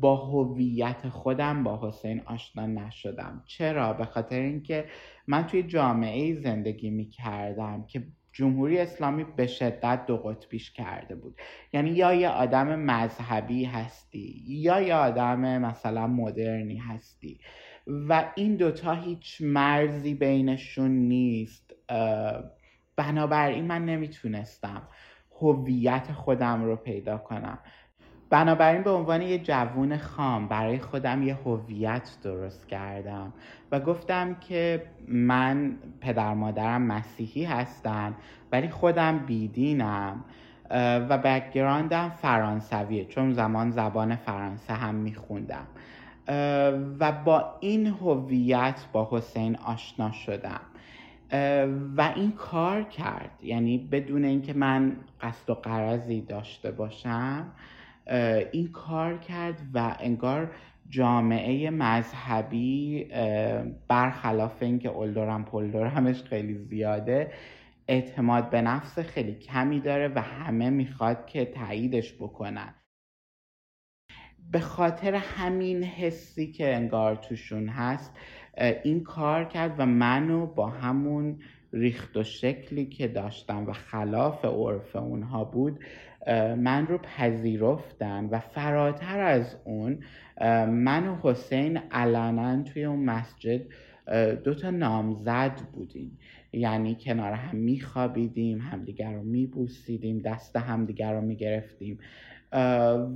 با 0.00 0.16
هویت 0.16 1.08
خودم 1.08 1.64
با 1.64 1.88
حسین 1.88 2.22
آشنا 2.24 2.66
نشدم. 2.66 3.42
چرا؟ 3.46 3.92
به 3.92 4.04
خاطر 4.04 4.40
اینکه 4.40 4.84
من 5.26 5.46
توی 5.46 5.62
جامعه 5.62 6.34
زندگی 6.34 6.90
می 6.90 7.08
کردم 7.08 7.84
که 7.86 8.06
جمهوری 8.32 8.78
اسلامی 8.78 9.24
به 9.24 9.46
شدت 9.46 10.06
دو 10.06 10.16
قطبیش 10.16 10.70
کرده 10.70 11.14
بود. 11.14 11.40
یعنی 11.72 11.90
یا 11.90 12.14
یه 12.14 12.28
آدم 12.28 12.78
مذهبی 12.78 13.64
هستی 13.64 14.44
یا 14.46 14.80
یه 14.80 14.94
آدم 14.94 15.58
مثلا 15.58 16.06
مدرنی 16.06 16.76
هستی. 16.76 17.40
و 17.86 18.24
این 18.34 18.56
دوتا 18.56 18.92
هیچ 18.92 19.42
مرزی 19.42 20.14
بینشون 20.14 20.90
نیست. 20.90 21.74
بنابراین 22.96 23.64
من 23.64 23.84
نمی‌تونستم 23.84 24.82
هویت 25.40 26.12
خودم 26.12 26.64
رو 26.64 26.76
پیدا 26.76 27.18
کنم. 27.18 27.58
بنابراین 28.30 28.82
به 28.82 28.90
عنوان 28.90 29.22
یه 29.22 29.38
جوون 29.38 29.96
خام 29.96 30.48
برای 30.48 30.78
خودم 30.78 31.22
یه 31.22 31.34
هویت 31.34 32.16
درست 32.22 32.68
کردم 32.68 33.32
و 33.72 33.80
گفتم 33.80 34.34
که 34.34 34.86
من 35.08 35.78
پدر 36.00 36.34
مادرم 36.34 36.82
مسیحی 36.82 37.44
هستن 37.44 38.14
ولی 38.52 38.68
خودم 38.68 39.18
بیدینم 39.18 40.24
و 40.70 41.18
بکگراندم 41.18 42.10
فرانسویه 42.10 43.04
چون 43.04 43.32
زمان 43.32 43.70
زبان 43.70 44.16
فرانسه 44.16 44.72
هم 44.72 44.94
میخوندم. 44.94 45.66
و 46.98 47.12
با 47.24 47.56
این 47.60 47.86
هویت 47.86 48.84
با 48.92 49.08
حسین 49.10 49.56
آشنا 49.56 50.12
شدم. 50.12 50.60
و 51.96 52.12
این 52.16 52.32
کار 52.32 52.82
کرد. 52.82 53.30
یعنی 53.42 53.78
بدون 53.78 54.24
اینکه 54.24 54.52
من 54.52 54.96
قصد 55.20 55.50
و 55.50 55.54
قرضی 55.54 56.20
داشته 56.20 56.70
باشم 56.70 57.52
این 58.52 58.72
کار 58.72 59.18
کرد 59.18 59.62
و 59.74 59.96
انگار 60.00 60.50
جامعه 60.88 61.70
مذهبی 61.70 63.04
برخلاف 63.88 64.62
اینکه 64.62 64.88
اولدورم 64.88 65.44
پولدورمش 65.44 66.22
خیلی 66.22 66.54
زیاده 66.54 67.32
اعتماد 67.88 68.50
به 68.50 68.62
نفس 68.62 68.98
خیلی 68.98 69.34
کمی 69.34 69.80
داره 69.80 70.08
و 70.14 70.20
همه 70.20 70.70
می‌خواد 70.70 71.26
که 71.26 71.44
تاییدش 71.44 72.14
بکنن. 72.14 72.74
به 74.52 74.60
خاطر 74.60 75.14
همین 75.14 75.84
حسی 75.84 76.52
که 76.52 76.74
انگار 76.74 77.16
توشون 77.16 77.68
هست 77.68 78.12
این 78.84 79.02
کار 79.02 79.44
کرد 79.44 79.74
و 79.78 79.86
منو 79.86 80.46
با 80.46 80.66
همون 80.66 81.38
ریخت 81.72 82.16
و 82.16 82.22
شکلی 82.22 82.86
که 82.86 83.08
داشتم 83.08 83.66
و 83.66 83.72
خلاف 83.72 84.44
عرف 84.44 84.96
اونها 84.96 85.44
بود 85.44 85.78
من 86.56 86.86
رو 86.86 86.98
پذیرفتن 86.98 88.24
و 88.24 88.38
فراتر 88.38 89.20
از 89.20 89.56
اون 89.64 89.98
من 90.66 91.08
و 91.08 91.16
حسین 91.22 91.76
علنا 91.76 92.62
توی 92.62 92.84
اون 92.84 93.04
مسجد 93.04 93.60
دو 94.44 94.54
تا 94.54 94.70
نامزد 94.70 95.60
بودیم. 95.72 96.18
یعنی 96.52 96.96
کنار 97.00 97.32
هم 97.32 97.56
میخوابیدیم 97.56 98.60
همدیگر 98.60 99.12
رو 99.12 99.22
میبوسیدیم 99.22 100.18
دست 100.18 100.56
همدیگر 100.56 101.12
رو 101.12 101.20
می‌گرفتیم. 101.20 101.98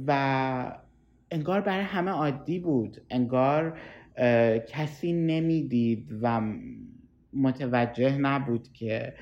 و 0.07 0.73
انگار 1.31 1.61
برای 1.61 1.85
همه 1.85 2.11
عادی 2.11 2.59
بود. 2.59 3.01
انگار 3.11 3.79
کسی 4.69 5.13
نمی‌دید 5.13 6.19
و 6.23 6.41
متوجه 7.33 8.19
نبود 8.19 8.69
که 8.73 9.15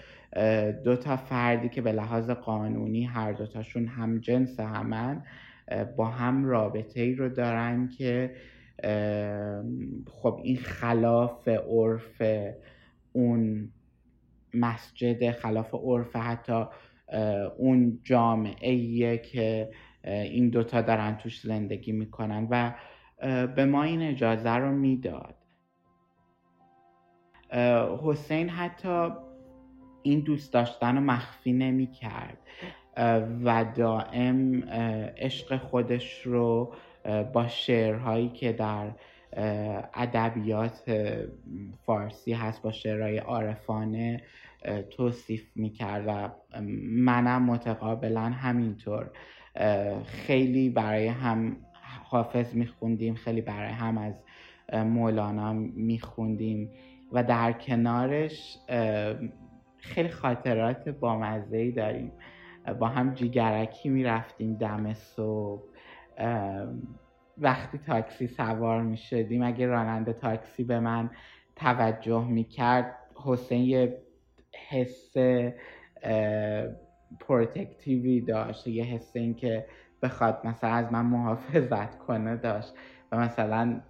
دو 0.85 0.97
تا 0.97 1.17
فردی 1.17 1.69
که 1.69 1.83
به 1.83 1.93
لحاظ 1.93 2.31
قانونی 2.31 3.05
هر 3.05 3.33
دوتاشون 3.33 3.87
هم 3.87 4.19
جنس 4.19 4.61
همن 4.61 5.23
با 5.97 6.07
هم 6.07 6.45
رابطه 6.45 7.01
ای 7.01 7.15
رو 7.15 7.29
دارن 7.29 7.89
که 7.89 8.35
خب 10.11 10.41
این 10.45 10.57
خلاف 10.57 11.49
عرف 11.49 12.23
اون 13.13 13.69
مسجد 14.55 15.31
خلاف 15.31 15.75
عرف 15.75 16.17
حتی 16.17 16.65
اون 17.59 18.01
جامعه 18.03 19.19
که 19.19 19.71
این 20.07 20.49
دوتا 20.49 20.81
دارن 20.81 21.17
توش 21.17 21.41
زندگی 21.41 21.93
می‌کنن 21.93 22.47
و 22.51 22.75
به 23.47 23.65
ما 23.65 23.83
این 23.83 24.03
اجازه 24.03 24.51
رو 24.51 24.73
می‌داد. 24.73 25.35
حسین 28.03 28.49
حتی 28.49 29.09
این 30.03 30.21
دوست 30.21 30.53
داشتن 30.53 30.97
رو 30.97 31.01
مخفی 31.01 31.53
نمی 31.53 31.87
کرد 31.87 32.39
و 33.45 33.65
دائم 33.77 34.65
عشق 35.19 35.57
خودش 35.57 36.23
رو 36.23 36.75
با 37.33 37.49
شعرهایی 37.49 38.29
که 38.29 38.53
در 38.53 38.91
ادبیات 39.95 40.91
فارسی 41.87 42.33
هست 42.33 42.63
با 42.63 42.73
شعرهای 42.73 43.19
عارفانه 43.19 44.23
توصیف 44.91 45.57
می‌کرد 45.57 46.05
و 46.07 46.31
منم 46.91 47.43
متقابلا 47.43 48.21
همینطور. 48.21 49.11
خیلی 50.07 50.71
برای 50.71 51.07
هم 51.07 51.57
حافظ 52.05 52.55
میخوندیم 52.55 53.15
خیلی 53.15 53.41
برای 53.41 53.73
هم 53.73 53.99
از 53.99 54.15
مولانا 54.73 55.53
میخوندیم 55.53 56.71
و 57.13 57.23
در 57.25 57.53
کنارش 57.53 58.59
خیلی 59.77 60.09
خاطرات 60.09 60.89
بامزه 60.89 61.57
ای 61.57 61.71
داریم. 61.71 62.13
با 62.79 62.89
هم 62.89 63.15
جیگرکی 63.15 63.89
می‌رفتیم 63.89 64.57
دم 64.57 64.95
صبح. 64.95 65.63
وقتی 67.39 67.79
تاکسی 67.79 68.27
سوار 68.27 68.83
می 68.83 68.97
شدیم 68.97 69.43
اگه 69.43 69.67
راننده 69.67 70.13
تاکسی 70.13 70.65
به 70.65 70.81
من 70.81 71.11
توجه 71.57 72.25
می 72.25 72.45
کرد 72.45 72.97
حسین 73.25 73.63
یه 73.63 74.03
حس 74.69 75.17
پروتکتیوی 77.21 78.21
داشت. 78.21 78.67
یه 78.67 78.85
حس 78.85 79.17
این 79.17 79.35
که 79.35 79.67
بخواد 80.03 80.41
مثلا 80.45 80.71
از 80.71 80.93
من 80.93 81.07
محافظت 81.07 81.99
کنه 81.99 82.37
داشت. 82.37 82.75
و 83.13 83.19
مثلا 83.19 83.81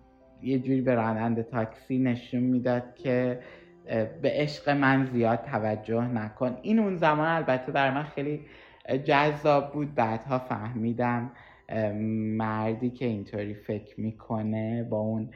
یه 0.42 0.58
جوری 0.58 0.80
به 0.80 0.94
راننده 0.94 1.42
تاکسی 1.42 1.98
نشون 1.98 2.40
می‌داد 2.40 2.94
که 2.94 3.40
به 4.22 4.30
عشق 4.32 4.68
من 4.68 5.06
زیاد 5.06 5.42
توجه 5.42 6.04
نکن. 6.04 6.58
این 6.62 6.78
اون 6.78 6.96
زمان 6.96 7.28
البته 7.28 7.72
در 7.72 7.94
من 7.94 8.02
خیلی 8.02 8.40
جذاب 9.04 9.72
بود. 9.72 9.94
بعدها 9.94 10.38
فهمیدم 10.38 11.30
مردی 12.36 12.90
که 12.90 13.04
اینطوری 13.04 13.54
فکر 13.54 14.00
می‌کنه 14.00 14.84
با 14.84 14.98
اون 14.98 15.30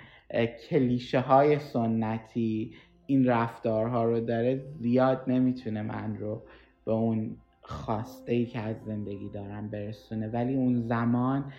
کلیشه 0.69 1.21
های 1.21 1.59
سنتی 1.59 2.75
این 3.07 3.27
رفتارها 3.27 4.05
رو 4.05 4.21
داره 4.21 4.61
زیاد 4.81 5.25
نمی‌تونه 5.27 5.83
من 5.83 6.16
رو 6.16 6.43
به 6.85 6.93
اون 6.93 7.37
خواسته 7.70 8.33
ای 8.33 8.46
که 8.46 8.59
از 8.59 8.76
زندگی 8.85 9.28
دارم 9.28 9.70
برسونه. 9.70 10.28
ولی 10.28 10.54
اون 10.54 10.80
زمان 10.80 11.52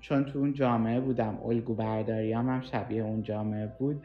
چون 0.00 0.24
تو 0.24 0.38
اون 0.38 0.52
جامعه 0.52 1.00
بودم 1.00 1.38
الگو 1.44 1.74
برداریام 1.74 2.48
هم 2.48 2.60
شبیه 2.60 3.02
اون 3.02 3.22
جامعه 3.22 3.66
بود 3.66 4.02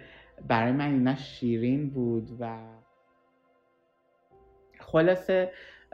برای 0.48 0.72
من 0.72 0.91
اینا 0.91 1.15
شیرین 1.15 1.89
بود 1.89 2.38
و 2.39 2.58
خلاصه 4.80 5.52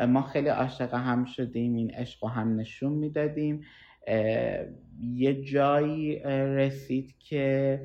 ما 0.08 0.22
خیلی 0.22 0.48
عاشق 0.48 0.94
هم 0.94 1.26
شدیم 1.26 1.76
این 1.76 1.92
عشق 1.92 2.24
و 2.24 2.28
هم 2.28 2.60
نشون 2.60 2.92
می‌دادیم. 2.94 3.62
یه 5.02 5.44
جایی 5.44 6.20
رسید 6.30 7.16
که 7.20 7.82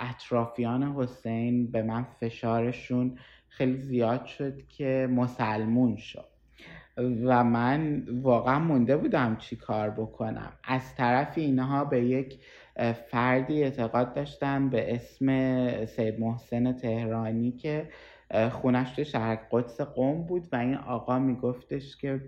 اطرافیان 0.00 0.82
حسین 0.82 1.70
به 1.70 1.82
من 1.82 2.02
فشارشون 2.20 3.18
خیلی 3.56 3.76
زیاد 3.76 4.26
شد 4.26 4.66
که 4.68 5.08
مسلمون 5.10 5.96
شد. 5.96 6.24
و 6.96 7.44
من 7.44 8.02
واقعا 8.22 8.58
مونده 8.58 8.96
بودم 8.96 9.36
چی 9.36 9.56
کار 9.56 9.90
بکنم. 9.90 10.52
از 10.64 10.94
طرف 10.94 11.38
اینها 11.38 11.84
به 11.84 12.04
یک 12.04 12.38
فردی 13.10 13.62
اعتقاد 13.62 14.14
داشتن 14.14 14.68
به 14.68 14.94
اسم 14.94 15.86
سید 15.86 16.20
محسن 16.20 16.72
تهرانی 16.72 17.52
که 17.52 17.88
خونش 18.50 18.90
تو 18.90 19.04
شهر 19.04 19.38
قدس 19.50 19.80
قوم 19.80 20.22
بود 20.22 20.48
و 20.52 20.56
این 20.56 20.74
آقا 20.74 21.18
میگفتش 21.18 21.96
که 21.96 22.20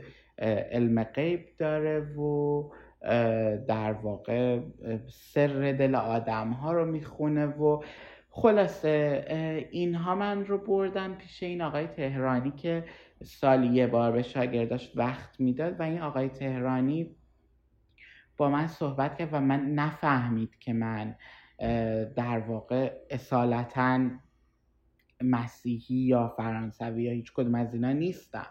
علم 0.72 1.04
غیب 1.04 1.40
داره 1.58 2.00
و 2.00 2.62
در 3.68 3.92
واقع 3.92 4.60
سر 5.08 5.72
دل 5.78 5.94
آدم 5.94 6.50
ها 6.50 6.72
رو 6.72 6.84
می‌خونه 6.84 7.46
و 7.46 7.82
خلاصه 8.38 9.68
اینها 9.70 10.14
من 10.14 10.46
رو 10.46 10.58
بردن 10.58 11.14
پیش 11.14 11.42
این 11.42 11.62
آقای 11.62 11.86
تهرانی 11.86 12.50
که 12.50 12.84
سالی 13.24 13.66
یه 13.66 13.86
بار 13.86 14.12
به 14.12 14.22
شاگرداش 14.22 14.92
وقت 14.94 15.40
می‌داد 15.40 15.80
و 15.80 15.82
این 15.82 16.00
آقای 16.00 16.28
تهرانی 16.28 17.16
با 18.36 18.50
من 18.50 18.66
صحبت 18.66 19.18
کرد 19.18 19.28
و 19.32 19.40
من 19.40 19.74
نفهمید 19.74 20.58
که 20.58 20.72
من 20.72 21.16
در 22.16 22.38
واقع 22.38 22.92
اصالتا 23.10 24.10
مسیحی 25.20 25.96
یا 25.96 26.34
فرانسوی 26.36 27.02
یا 27.02 27.12
هیچ 27.12 27.32
کدوم 27.32 27.54
از 27.54 27.74
اینا 27.74 27.92
نیستم. 27.92 28.46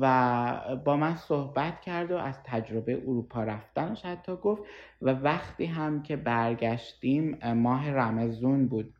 و 0.00 0.76
با 0.84 0.96
من 0.96 1.16
صحبت 1.16 1.80
کرد 1.80 2.10
و 2.10 2.16
از 2.16 2.42
تجربه 2.44 2.92
اروپا 2.92 3.44
رفتنش 3.44 4.04
حتی 4.04 4.36
گفت 4.36 4.62
و 5.02 5.12
وقتی 5.12 5.64
هم 5.64 6.02
که 6.02 6.16
برگشتیم 6.16 7.38
ماه 7.52 7.90
رمزون 7.90 8.68
بود. 8.68 8.94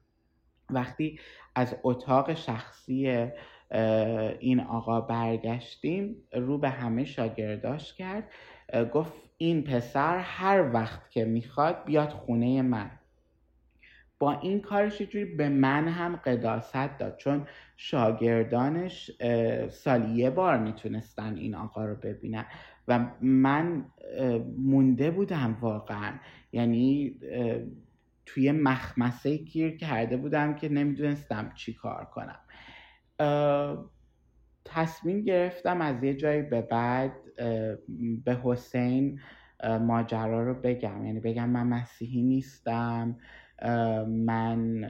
وقتی 0.71 1.21
از 1.55 1.77
اتاق 1.83 2.35
شخصی 2.35 3.29
این 4.41 4.61
آقا 4.61 5.01
برگشتیم 5.01 6.17
رو 6.33 6.59
به 6.59 6.69
همه 6.69 7.05
شاگرداش 7.05 7.95
کرد. 7.95 8.31
گفت 8.93 9.13
این 9.39 9.63
پسر 9.65 10.19
هر 10.19 10.75
وقت 10.75 11.11
که 11.11 11.25
می‌خواد 11.25 11.85
بیاد 11.85 12.09
خونه 12.09 12.63
من. 12.63 12.91
با 14.19 14.33
این 14.33 14.61
کارش 14.61 15.03
جوری 15.03 15.25
به 15.25 15.49
من 15.49 15.89
هم 15.89 16.17
قداست 16.17 16.99
داد 16.99 17.17
چون 17.17 17.47
شاگردانش 17.77 19.11
سالی 19.71 20.15
یه 20.15 20.31
بار 20.31 20.59
می‌تونستن 20.59 21.37
این 21.37 21.55
آقا 21.55 21.85
رو 21.85 21.95
ببینن 21.95 22.45
و 22.89 23.07
من 23.21 23.85
مونده 24.59 25.11
بودم 25.11 25.57
واقعا. 25.61 26.13
یعنی 26.53 27.17
توی 28.27 28.53
مخمسه 28.53 29.37
گیر 29.37 29.77
کرده 29.77 30.17
بودم 30.17 30.55
که 30.55 30.69
نمی‌دونستم 30.69 31.53
چی 31.55 31.75
کار 31.75 32.05
کنم. 32.05 32.41
تصمیم 34.65 35.23
گرفتم 35.23 35.81
از 35.81 36.05
یه 36.05 36.15
جایی 36.15 36.43
به 36.43 36.63
بعد 36.63 37.13
به 38.25 38.39
حسین 38.43 39.21
ماجرا 39.81 40.45
رو 40.45 40.55
بگم. 40.55 41.05
یعنی 41.05 41.21
بگم 41.21 41.49
من 41.51 41.67
مسیحی 41.67 42.23
نیستم. 42.23 43.17
من 44.09 44.81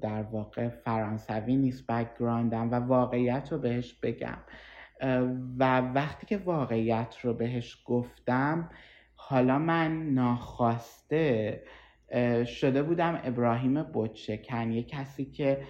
در 0.00 0.22
واقع 0.22 0.68
فرانسوی 0.68 1.56
نیست 1.56 1.86
بکگراندم 1.86 2.70
و 2.70 2.74
واقعیت 2.74 3.52
رو 3.52 3.58
بهش 3.58 3.94
بگم. 3.94 4.38
و 5.58 5.80
وقتی 5.80 6.26
که 6.26 6.36
واقعیت 6.36 7.16
رو 7.22 7.34
بهش 7.34 7.82
گفتم 7.86 8.68
حالا 9.14 9.58
من 9.58 10.14
ناخواسته 10.14 11.62
شده 12.46 12.82
بودم 12.82 13.20
ابراهیم 13.24 13.82
بوتشکن 13.82 14.72
یه 14.72 14.82
کسی 14.82 15.24
که 15.24 15.62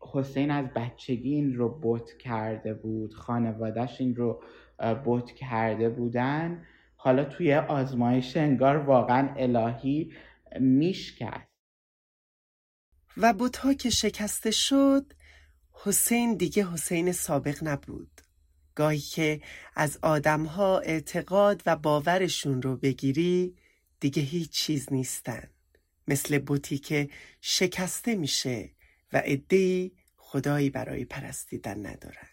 حسین 0.00 0.50
از 0.50 0.66
بچگی 0.76 1.34
این 1.34 1.54
رو 1.54 1.68
بوت 1.68 2.18
کرده 2.18 2.74
بود 2.74 3.14
خانوادهش 3.14 4.00
این 4.00 4.16
رو 4.16 4.42
بوت 5.04 5.30
کرده 5.30 5.88
بودن 5.88 6.62
حالا 6.96 7.24
توی 7.24 7.54
آزمایش 7.54 8.36
انگار 8.36 8.76
واقعا 8.76 9.28
الهی 9.36 10.12
میشکست 10.60 11.45
و 13.16 13.32
بوتها 13.32 13.74
که 13.74 13.90
شکسته 13.90 14.50
شد 14.50 15.12
حسین 15.72 16.34
دیگه 16.34 16.72
حسین 16.72 17.12
سابق 17.12 17.58
نبود. 17.62 18.20
گاهی 18.74 18.98
که 18.98 19.40
از 19.74 19.98
آدمها 20.02 20.78
اعتقاد 20.78 21.62
و 21.66 21.76
باورشون 21.76 22.62
رو 22.62 22.76
بگیری 22.76 23.56
دیگه 24.00 24.22
هیچ 24.22 24.50
چیز 24.50 24.92
نیستن. 24.92 25.50
مثل 26.08 26.38
بوتی 26.38 26.78
که 26.78 27.08
شکسته 27.40 28.14
میشه 28.14 28.70
و 29.12 29.22
ادهی 29.24 29.92
خدایی 30.16 30.70
برای 30.70 31.04
پرستیدن 31.04 31.86
ندارن. 31.86 32.28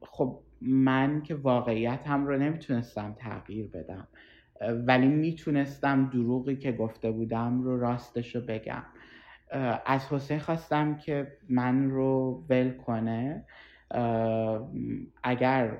خب 0.00 0.42
من 0.60 1.22
که 1.22 1.34
واقعیت 1.34 2.02
هم 2.06 2.26
رو 2.26 2.38
نمی‌تونستم 2.38 3.16
تغییر 3.20 3.68
بدم. 3.68 4.08
ولی 4.86 5.08
می‌تونستم 5.08 6.10
دروغی 6.12 6.56
که 6.56 6.72
گفته 6.72 7.10
بودم 7.10 7.62
رو 7.62 7.80
راستش 7.80 8.34
رو 8.36 8.40
بگم 8.40 8.82
از 9.86 10.06
حسین 10.12 10.38
خواستم 10.38 10.96
که 10.96 11.32
من 11.48 11.90
رو 11.90 12.44
ول 12.50 12.70
کنه. 12.70 13.44
اگر 15.22 15.78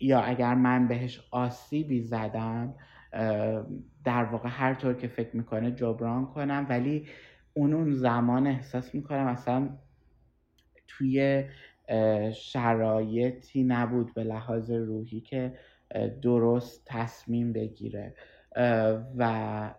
یا 0.00 0.20
اگر 0.20 0.54
من 0.54 0.88
بهش 0.88 1.28
آسیبی 1.30 2.00
زدم 2.00 2.74
در 4.04 4.24
واقع 4.24 4.48
هر 4.48 4.74
طور 4.74 4.94
که 4.94 5.08
فکر 5.08 5.36
می‌کنه 5.36 5.70
جبران 5.70 6.26
کنم. 6.26 6.66
ولی 6.68 7.06
اون 7.54 7.72
اون 7.72 7.92
زمان 7.92 8.46
احساس 8.46 8.94
می‌کنم 8.94 9.26
اصلا 9.26 9.70
توی 10.88 11.44
شرایطی 12.34 13.64
نبود 13.64 14.14
به 14.14 14.24
لحاظ 14.24 14.70
روحی 14.70 15.20
که 15.20 15.54
درست 16.22 16.82
تصمیم 16.86 17.52
بگیره. 17.52 18.14
و 19.16 19.74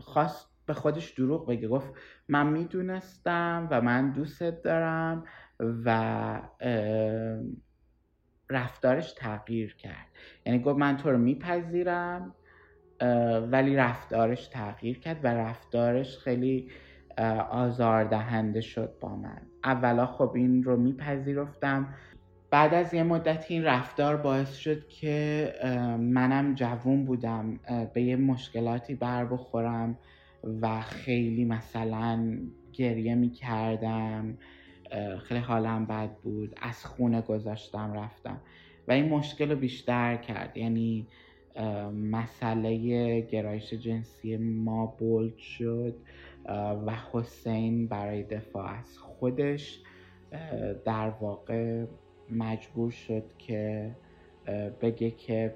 خواست 0.00 0.48
به 0.66 0.74
خودش 0.74 1.10
دروغ 1.10 1.48
بگه. 1.48 1.68
گفت 1.68 1.92
من 2.28 2.46
می‌دونستم 2.46 3.68
و 3.70 3.80
من 3.80 4.12
دوستت 4.12 4.62
دارم 4.62 5.24
و 5.60 6.42
رفتارش 8.50 9.12
تغییر 9.12 9.76
کرد. 9.76 10.06
یعنی 10.46 10.58
گفت 10.58 10.78
من 10.78 10.96
تو 10.96 11.10
رو 11.10 11.18
میپذیرم 11.18 12.34
ولی 13.50 13.76
رفتارش 13.76 14.48
تغییر 14.48 14.98
کرد 14.98 15.24
و 15.24 15.28
رفتارش 15.28 16.18
خیلی 16.18 16.70
آزاردهنده 17.50 18.60
شد 18.60 18.98
با 19.00 19.16
من. 19.16 19.42
اولا 19.64 20.06
خب 20.06 20.32
این 20.34 20.62
رو 20.62 20.76
میپذیرفتم. 20.76 21.94
بعد 22.50 22.74
از 22.74 22.94
یه 22.94 23.02
مدت 23.02 23.46
این 23.48 23.64
رفتار 23.64 24.16
باعث 24.16 24.56
شد 24.56 24.88
که 24.88 25.52
منم 26.00 26.54
جوون 26.54 27.04
بودم 27.04 27.60
به 27.94 28.02
یه 28.02 28.16
مشکلاتی 28.16 28.94
بر 28.94 29.24
بخورم 29.24 29.98
و 30.60 30.80
خیلی 30.80 31.44
مثلا 31.44 32.38
گریه 32.72 33.14
می 33.14 33.30
کردم 33.30 34.38
خیلی 35.22 35.40
حالم 35.40 35.86
بد 35.86 36.10
بود 36.22 36.58
از 36.62 36.84
خونه 36.86 37.20
گذاشتم 37.20 37.92
رفتم. 37.92 38.40
و 38.88 38.92
این 38.92 39.08
مشکل 39.08 39.50
رو 39.50 39.56
بیشتر 39.56 40.16
کرد. 40.16 40.56
یعنی 40.56 41.06
مسئله 42.10 43.20
گرایش 43.20 43.74
جنسی 43.74 44.36
ما 44.36 44.86
بولد 44.86 45.36
شد 45.36 45.94
و 46.86 46.92
حسین 47.12 47.88
برای 47.88 48.22
دفاع 48.22 48.78
از 48.78 48.98
خودش 48.98 49.80
در 50.84 51.08
واقع 51.20 51.84
مجبور 52.30 52.90
شد 52.90 53.24
که 53.38 53.90
بگه 54.80 55.10
که 55.10 55.54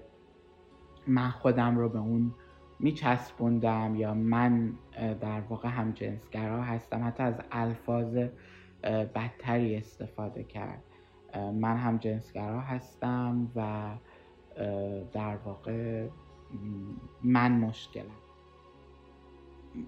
من 1.06 1.30
خودم 1.30 1.78
رو 1.78 1.88
به 1.88 1.98
اون 1.98 2.34
میچسبوندم 2.78 3.94
یا 3.96 4.14
من 4.14 4.72
در 5.20 5.40
واقع 5.40 5.68
هم 5.68 5.90
جنسگرا 5.92 6.62
هستم. 6.62 7.06
حتی 7.06 7.22
از 7.22 7.40
الفاظ 7.50 8.16
بدتری 8.84 9.76
استفاده 9.76 10.44
کرد. 10.44 10.82
من 11.34 11.76
هم 11.76 11.96
جنسگرا 11.96 12.60
هستم 12.60 13.50
و 13.56 13.90
در 15.12 15.36
واقع 15.36 16.06
من 17.22 17.52
مشکلم. 17.52 18.04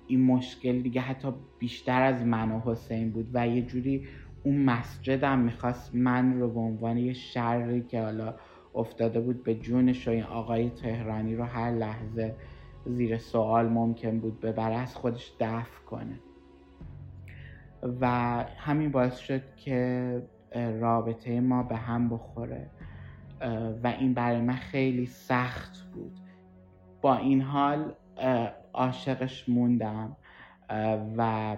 این 0.07 0.25
مشکل 0.25 0.81
دیگه 0.83 1.01
حتی 1.01 1.29
بیشتر 1.59 2.03
از 2.03 2.23
من 2.27 2.51
و 2.51 2.61
حسین 2.61 3.11
بود 3.11 3.31
و 3.33 3.49
یه 3.49 3.63
جوری 3.63 4.09
اون 4.45 4.65
مسجدم 4.65 5.39
می‌خواست 5.39 5.95
من 5.95 6.41
رو 6.41 6.51
به 6.51 6.61
عنوان 6.61 6.99
یه 6.99 7.13
شری 7.13 7.83
که 7.83 8.03
حالا 8.03 8.35
افتاده 8.75 9.21
بود 9.21 9.45
به 9.45 9.55
جونش 9.55 10.09
و 10.09 10.11
این 10.11 10.23
آقای 10.23 10.71
تهرانی 10.71 11.37
رو 11.37 11.45
هر 11.45 11.71
لحظه 11.71 12.37
زیر 12.87 13.19
سوال 13.19 13.69
ممکن 13.69 14.21
بود 14.21 14.41
ببره 14.41 14.75
از 14.75 14.97
خودش 14.97 15.33
دفع 15.41 15.85
کنه. 15.87 16.21
و 18.01 18.09
همین 18.59 18.91
باعث 18.91 19.17
شد 19.17 19.57
که 19.57 20.23
رابطه 20.81 21.41
ما 21.41 21.63
به 21.63 21.77
هم 21.77 22.09
بخوره. 22.09 22.71
و 23.83 23.87
این 23.87 24.15
برای 24.15 24.41
من 24.41 24.55
خیلی 24.55 25.07
سخت 25.07 25.77
بود. 25.95 26.17
با 27.01 27.17
این 27.17 27.41
حال 27.41 27.95
عاشقش 28.73 29.49
موندم. 29.49 30.17
و 31.17 31.57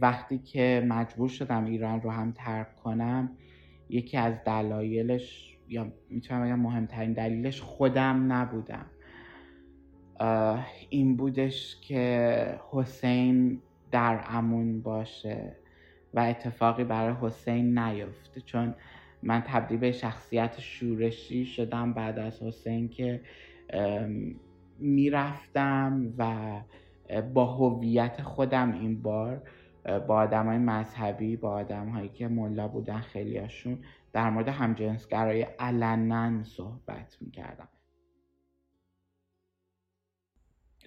وقتی 0.00 0.38
که 0.38 0.84
مجبور 0.88 1.28
شدم 1.28 1.64
ایران 1.64 2.00
رو 2.00 2.10
هم 2.10 2.32
ترک 2.32 2.76
کنم 2.76 3.30
یکی 3.88 4.16
از 4.16 4.34
دلایلش 4.46 5.56
یا 5.68 5.92
می‌تونم 6.10 6.44
بگم 6.44 6.60
مهمترین 6.60 7.12
دلیلش 7.12 7.60
خودم 7.60 8.32
نبودم. 8.32 8.86
این 10.90 11.16
بودش 11.16 11.80
که 11.80 12.60
حسین 12.70 13.60
در 13.90 14.24
امون 14.28 14.82
باشه 14.82 15.56
و 16.14 16.20
اتفاقی 16.20 16.84
برای 16.84 17.14
حسین 17.20 17.78
نیفته 17.78 18.40
چون 18.40 18.74
من 19.22 19.40
تبدیل 19.46 19.78
به 19.78 19.92
شخصیت 19.92 20.60
شورشی 20.60 21.44
شدم 21.44 21.92
بعد 21.92 22.18
از 22.18 22.42
حسین 22.42 22.88
که 22.88 23.20
می‌رفتم 24.78 26.14
و 26.18 26.60
با 27.34 27.46
هویت 27.46 28.22
خودم 28.22 28.72
این 28.72 29.02
بار 29.02 29.42
با 29.88 30.16
آدم 30.16 30.46
های 30.46 30.58
مذهبی 30.58 31.36
با 31.36 31.50
آدم 31.50 31.88
هایی 31.88 32.08
که 32.08 32.28
ملا 32.28 32.68
بودن 32.68 33.00
خیلیاشون 33.00 33.78
در 34.12 34.30
مورد 34.30 34.48
همجنسگرایی 34.48 35.42
علنا 35.42 36.44
صحبت 36.44 37.16
می‌کردم. 37.20 37.68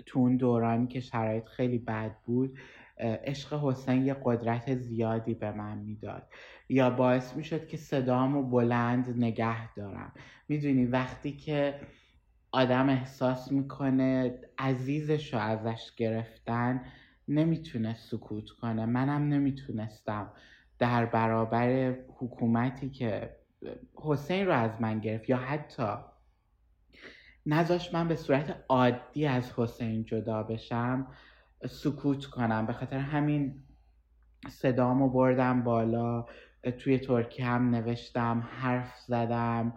تو 0.05 0.19
اون 0.19 0.37
دورانی 0.37 0.87
که 0.87 0.99
شرایط 0.99 1.47
خیلی 1.47 1.77
بد 1.77 2.15
بود 2.25 2.59
عشق 2.97 3.59
حسین 3.63 4.05
یه 4.05 4.15
قدرت 4.23 4.75
زیادی 4.75 5.33
به 5.33 5.51
من 5.51 5.77
می‌داد. 5.77 6.27
یا 6.69 6.89
باعث 6.89 7.35
می‌شد 7.35 7.67
که 7.67 7.77
صدامو 7.77 8.43
بلند 8.43 9.09
نگه 9.17 9.73
دارم. 9.73 10.13
می‌دونی 10.47 10.85
وقتی 10.85 11.31
که 11.31 11.79
آدم 12.51 12.89
احساس 12.89 13.51
می‌کنه 13.51 14.39
عزیزش 14.57 15.33
رو 15.33 15.39
ازش 15.39 15.95
گرفتن 15.97 16.81
نمی‌تونه 17.31 17.93
سکوت 17.93 18.49
کنه. 18.49 18.85
منم 18.85 19.27
نمی‌تونستم. 19.27 20.31
در 20.79 21.05
برابر 21.05 21.95
حکومتی 22.17 22.89
که 22.89 23.35
حسین 23.95 24.45
رو 24.45 24.53
از 24.53 24.71
من 24.79 24.99
گرفت 24.99 25.29
یا 25.29 25.37
حتی 25.37 25.87
نذاش 27.45 27.93
من 27.93 28.07
به 28.07 28.15
صورت 28.15 28.63
عادی 28.69 29.27
از 29.27 29.53
حسین 29.59 30.05
جدا 30.05 30.43
بشم 30.43 31.07
سکوت 31.69 32.25
کنم. 32.25 32.65
به 32.65 32.73
خاطر 32.73 32.97
همین 32.97 33.63
صدامو 34.49 35.09
بردم 35.09 35.63
بالا 35.63 36.25
توی 36.77 36.97
ترکیه 36.99 37.45
هم 37.45 37.69
نوشتم 37.69 38.49
حرف 38.51 38.99
زدم. 38.99 39.73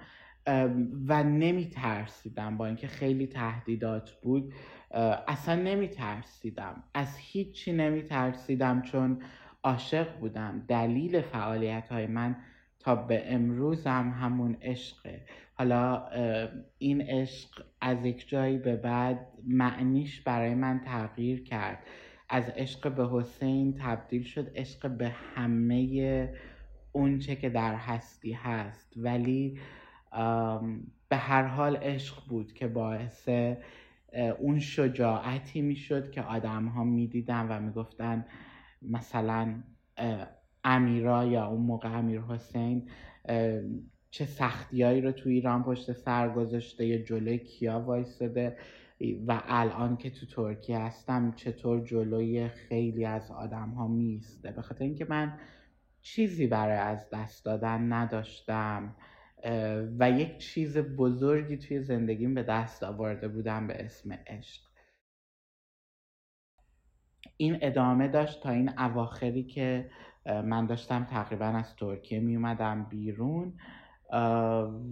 و 1.09 1.23
نمی 1.23 1.67
ترسیدم 1.67 2.57
با 2.57 2.67
اینکه 2.67 2.87
خیلی 2.87 3.27
تهدیدات 3.27 4.11
بود. 4.11 4.53
اصلا 5.29 5.63
نمی 5.63 5.89
ترسیدم 5.89 6.83
از 6.95 7.17
هیچی 7.19 7.73
نمی 7.73 8.03
ترسیدم 8.03 8.83
چون 8.83 9.23
عاشق 9.63 10.19
بودم. 10.19 10.65
دلیل 10.69 11.21
فعالیت 11.21 11.89
های 11.89 12.07
من 12.07 12.37
تا 12.79 12.95
به 12.95 13.23
امروز 13.27 13.87
هم 13.87 14.11
همون 14.11 14.57
عشقه. 14.63 15.21
حالا 15.55 16.07
این 16.79 17.01
عشق 17.01 17.65
از 17.81 18.05
یک 18.05 18.29
جایی 18.29 18.59
به 18.59 18.77
بعد 18.77 19.29
معنیش 19.47 20.21
برای 20.21 20.55
من 20.55 20.81
تغییر 20.85 21.45
کرد. 21.45 21.79
از 22.29 22.49
عشق 22.49 22.95
به 22.95 23.09
حسین 23.13 23.75
تبدیل 23.79 24.23
شد 24.23 24.53
عشق 24.55 24.91
به 24.91 25.09
همه 25.09 26.35
اونچه 26.93 27.37
که 27.37 27.49
در 27.49 27.75
هستی 27.75 28.33
هست. 28.33 28.93
ولی 28.97 29.59
به 31.09 31.17
هر 31.17 31.43
حال 31.47 31.77
عشق 31.77 32.29
بود 32.29 32.53
که 32.53 32.69
باعث 32.69 33.29
اون 34.39 34.59
شجاعتی 34.59 35.61
می‌شد 35.61 36.11
که 36.11 36.23
آدم 36.23 36.67
ها 36.67 36.85
می‌دیدن 36.85 37.47
و 37.49 37.61
می‌گفتن 37.61 38.25
مثلا 38.83 39.63
امیرا 40.65 41.25
یا 41.25 41.47
اون 41.47 41.61
موقع 41.61 41.99
امیر 41.99 42.21
حسین 42.21 42.89
چه 44.11 44.27
سختیایی 44.27 45.01
رو 45.01 45.13
تو 45.13 45.29
ایران 45.29 45.65
پشت 45.65 45.93
سر 45.93 46.29
گذاشته 46.29 46.87
یا 46.87 46.99
جلوی 46.99 47.39
کیا 47.39 47.81
وایستده 47.81 48.57
و 49.27 49.43
الان 49.47 49.97
که 49.97 50.11
تو 50.11 50.27
ترکیه 50.27 50.79
هستم 50.79 51.33
چطور 51.37 51.85
جلوی 51.85 52.49
خیلی 52.49 53.05
از 53.05 53.31
آدم 53.31 53.69
ها 53.71 53.89
میسته 53.89 54.51
به 54.51 54.63
خاطر 54.63 54.85
اینکه 54.85 55.07
من 55.09 55.39
چیزی 56.03 56.47
برای 56.47 56.77
از 56.77 57.11
دست 57.13 57.45
دادن 57.45 57.93
نداشتم. 57.93 58.97
و 59.99 60.11
یک 60.11 60.39
چیز 60.39 60.79
بزرگی 60.79 61.57
توی 61.57 61.83
زندگیم 61.83 62.35
به 62.35 62.43
دست 62.43 62.83
آورده 62.83 63.29
بودم 63.29 63.67
به 63.67 63.85
اسم 63.85 64.13
عشق. 64.13 64.63
این 67.37 67.59
ادامه 67.63 68.09
داشت 68.09 68.43
تا 68.43 68.51
این 68.51 68.79
اواخری 68.79 69.45
که 69.45 69.91
من 70.27 70.67
داشتم 70.67 71.05
تقریبا 71.05 71.47
از 71.47 71.77
ترکیه 71.77 72.21
می 72.21 72.37
اومدم 72.37 72.85
بیرون 72.85 73.53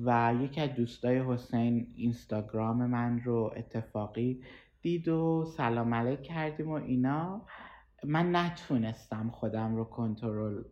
و 0.05 0.35
یکی 0.41 0.61
از 0.61 0.75
دوستای 0.75 1.19
حسین 1.19 1.87
اینستاگرام 1.97 2.87
من 2.87 3.21
رو 3.21 3.55
اتفاقی 3.57 4.43
دید 4.81 5.09
و 5.09 5.45
سلام 5.57 5.95
علیک 5.95 6.23
کردیم 6.23 6.69
و 6.69 6.73
اینا. 6.73 7.47
من 8.05 8.37
نتونستم 8.37 9.31
خودم 9.31 9.77
رو 9.77 9.85
کنترل 9.85 10.63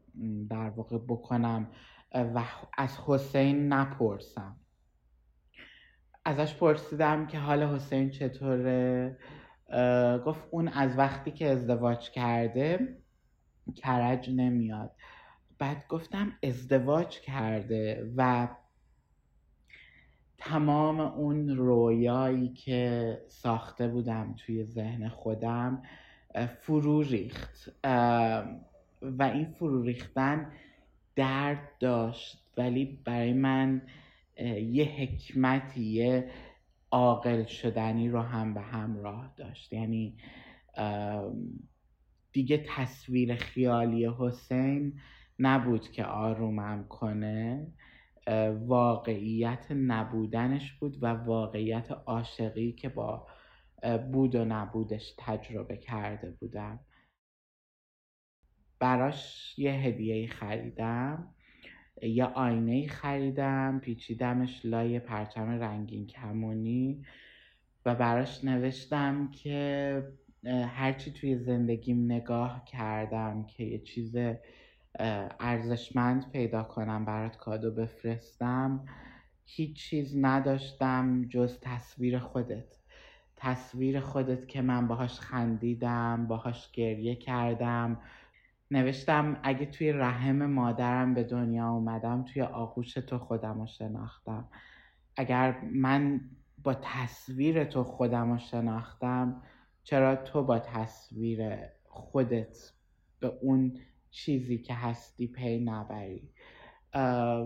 در 0.50 0.70
واقع 0.70 0.98
بکنم. 0.98 1.68
و 2.14 2.44
از 2.78 2.98
حسین 3.06 3.72
نپرسم. 3.72 4.56
ازش 6.24 6.54
پرسیدم 6.54 7.26
که 7.26 7.38
حال 7.38 7.62
حسین 7.62 8.10
چطوره؟ 8.10 9.18
گفت 10.26 10.48
اون 10.50 10.68
از 10.68 10.98
وقتی 10.98 11.30
که 11.30 11.46
ازدواج 11.50 12.10
کرده 12.10 12.96
کرج 13.76 14.30
نمیاد. 14.30 14.90
بعد 15.58 15.84
گفتم 15.88 16.32
ازدواج 16.42 17.20
کرده 17.20 18.12
و 18.16 18.48
تمام 20.38 21.00
اون 21.00 21.48
رویایی 21.56 22.48
که 22.48 23.18
ساخته 23.28 23.88
بودم 23.88 24.34
توی 24.38 24.64
ذهن 24.64 25.08
خودم 25.08 25.82
فرو 26.60 27.02
ریخت. 27.02 27.72
و 29.02 29.22
این 29.22 29.54
فرو 29.58 29.82
ریختن 29.82 30.52
درد 31.16 31.68
داشت 31.80 32.44
ولی 32.56 33.00
برای 33.04 33.32
من 33.32 33.82
یه 34.70 34.84
حکمتی 34.84 35.82
یه 35.82 36.30
عاقل 36.90 37.44
شدنی 37.44 38.08
رو 38.08 38.20
هم 38.20 38.54
به 38.54 38.60
همراه 38.60 39.34
داشت. 39.36 39.72
یعنی 39.72 40.16
دیگه 42.32 42.64
تصویر 42.68 43.34
خیالی 43.34 44.10
حسین 44.18 45.00
نبود 45.38 45.90
که 45.90 46.04
آرومم 46.04 46.84
کنه. 46.88 47.66
واقعیت 48.66 49.66
نبودنش 49.70 50.72
بود 50.72 51.02
و 51.02 51.06
واقعیت 51.06 51.90
عاشقی 51.90 52.72
که 52.72 52.88
با 52.88 53.26
بود 54.12 54.34
و 54.34 54.44
نبودش 54.44 55.14
تجربه 55.18 55.76
کرده 55.76 56.30
بودم. 56.30 56.80
براش 58.80 59.54
یه 59.58 59.72
هدیه 59.72 60.28
خریدم 60.28 61.34
یه 62.02 62.24
آینه 62.24 62.88
خریدم 62.88 63.80
پیچیدمش 63.82 64.60
لای 64.64 64.98
پرچم 64.98 65.48
رنگین 65.48 66.06
کمونی 66.06 67.04
و 67.86 67.94
براش 67.94 68.44
نوشتم 68.44 69.30
که 69.30 70.02
هرچی 70.44 71.12
توی 71.12 71.38
زندگیم 71.38 72.04
نگاه 72.04 72.64
کردم 72.64 73.44
که 73.44 73.64
یه 73.64 73.78
چیز 73.78 74.16
ارزشمند 75.40 76.30
پیدا 76.30 76.62
کنم 76.62 77.04
برات 77.04 77.36
کادو 77.36 77.70
بفرستم 77.70 78.84
هیچ 79.44 79.76
چیز 79.76 80.16
نداشتم 80.16 81.24
جز 81.28 81.58
تصویر 81.60 82.18
خودت. 82.18 82.76
تصویر 83.36 84.00
خودت 84.00 84.48
که 84.48 84.62
من 84.62 84.88
باهاش 84.88 85.20
خندیدم 85.20 86.26
باهاش 86.26 86.72
گریه 86.72 87.16
کردم. 87.16 88.00
نوشتم 88.70 89.40
اگه 89.42 89.66
توی 89.66 89.92
رحم 89.92 90.46
مادرم 90.46 91.14
به 91.14 91.24
دنیا 91.24 91.68
اومدم 91.70 92.24
توی 92.24 92.42
آغوش 92.42 92.94
تو 92.94 93.18
خودم 93.18 93.60
رو 93.60 93.66
شناختم. 93.66 94.48
اگر 95.16 95.60
من 95.72 96.20
با 96.62 96.74
تصویر 96.74 97.64
تو 97.64 97.84
خودم 97.84 98.32
رو 98.32 98.38
شناختم 98.38 99.42
چرا 99.82 100.16
تو 100.16 100.42
با 100.42 100.58
تصویر 100.58 101.56
خودت 101.84 102.72
به 103.20 103.32
اون 103.42 103.78
چیزی 104.10 104.58
که 104.58 104.74
هستی 104.74 105.26
پی 105.26 105.64
نبری؟ 105.64 106.30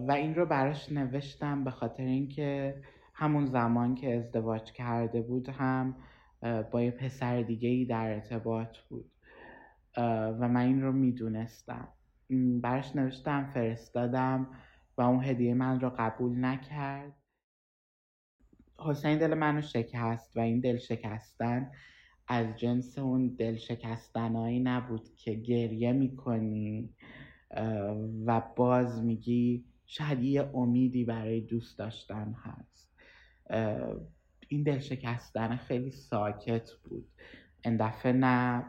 و 0.08 0.12
این 0.16 0.34
رو 0.34 0.46
براش 0.46 0.92
نوشتم 0.92 1.64
به 1.64 1.70
خاطر 1.70 2.02
اینکه 2.02 2.82
همون 3.14 3.46
زمان 3.46 3.94
که 3.94 4.16
ازدواج 4.16 4.72
کرده 4.72 5.22
بود 5.22 5.48
هم 5.48 5.96
با 6.70 6.82
یه 6.82 6.90
پسر 6.90 7.42
دیگه 7.42 7.68
ای 7.68 7.84
در 7.84 8.14
ارتباط 8.14 8.78
بود. 8.88 9.10
و 9.96 10.48
من 10.48 10.60
این 10.60 10.82
رو 10.82 10.92
می‌دونستم. 10.92 11.88
براش 12.62 12.96
نوشتم 12.96 13.50
فرستادم 13.54 14.50
و 14.98 15.02
اون 15.02 15.24
هدیه 15.24 15.54
من 15.54 15.80
رو 15.80 15.90
قبول 15.98 16.44
نکرد. 16.44 17.12
حسین 18.78 19.18
دل 19.18 19.34
منو 19.34 19.60
شکست 19.60 20.36
و 20.36 20.40
این 20.40 20.60
دل 20.60 20.76
شکستن 20.76 21.70
از 22.28 22.56
جنس 22.56 22.98
اون 22.98 23.28
دل 23.28 23.56
شکستنهایی 23.56 24.60
نبود 24.60 25.14
که 25.16 25.34
گریه 25.34 25.92
می‌کنی 25.92 26.94
و 28.26 28.42
باز 28.56 29.04
میگی 29.04 29.64
شاید 29.86 30.22
یه 30.22 30.50
امیدی 30.54 31.04
برای 31.04 31.40
دوست 31.40 31.78
داشتن 31.78 32.34
هست. 32.42 32.94
این 34.48 34.62
دل 34.62 34.78
شکستن 34.78 35.56
خیلی 35.56 35.90
ساکت 35.90 36.70
بود. 36.84 37.08
این 37.64 37.76
دفعه 37.76 38.12
نه 38.12 38.64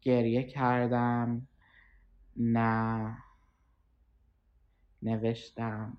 گریه 0.00 0.42
کردم. 0.42 1.48
نه. 2.36 3.18
نوشتم. 5.02 5.96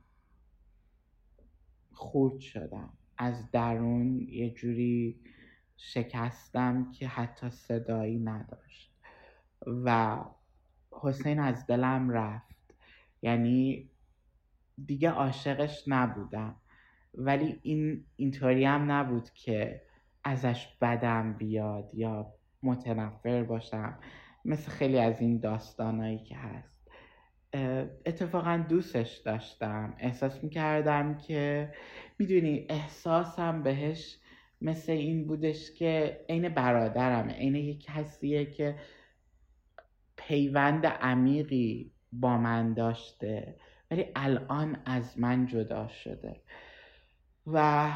خورد 1.92 2.40
شدم. 2.40 2.94
از 3.18 3.52
درون 3.52 4.20
یه 4.22 4.50
جوری 4.50 5.20
شکستم 5.78 6.92
که 6.92 7.08
حتی 7.08 7.50
صدایی 7.50 8.20
نداشت. 8.20 8.94
و 9.68 10.18
حسین 10.92 11.40
از 11.40 11.68
دلم 11.68 12.10
رفت. 12.10 12.76
یعنی 13.22 13.90
دیگه 14.86 15.10
عاشقش 15.10 15.84
نبودم. 15.88 16.56
ولی 17.14 17.60
این 17.64 18.06
اینطوری 18.16 18.66
هم 18.66 18.92
نبود 18.92 19.30
که 19.30 19.82
ازش 20.24 20.68
بدم 20.82 21.34
بیاد 21.34 21.90
یا 21.94 22.34
متنفر 22.64 23.44
باشم. 23.44 24.00
مثل 24.46 24.72
خیلی 24.72 25.00
از 25.00 25.22
این 25.22 25.40
داستانایی 25.40 26.20
که 26.20 26.36
هست. 26.36 26.80
اتفاقا 28.06 28.66
دوستش 28.70 29.18
داشتم. 29.18 29.94
احساس 29.98 30.44
می‌کردم 30.44 31.18
که 31.18 31.74
می‌دونی 32.20 32.66
احساسم 32.70 33.64
بهش 33.64 34.18
مثل 34.62 34.92
این 34.92 35.28
بودش 35.28 35.72
که 35.72 36.20
عین 36.30 36.50
برادرمه. 36.50 37.34
عین 37.34 37.56
یک 37.56 37.86
کسیه 37.86 38.46
که 38.46 38.76
پیوند 40.16 40.86
عمیقی 40.86 41.92
با 42.12 42.38
من 42.38 42.74
داشته 42.74 43.56
ولی 43.92 44.06
الان 44.16 44.78
از 44.86 45.20
من 45.20 45.46
جدا 45.48 45.88
شده. 45.88 46.42
و 47.48 47.90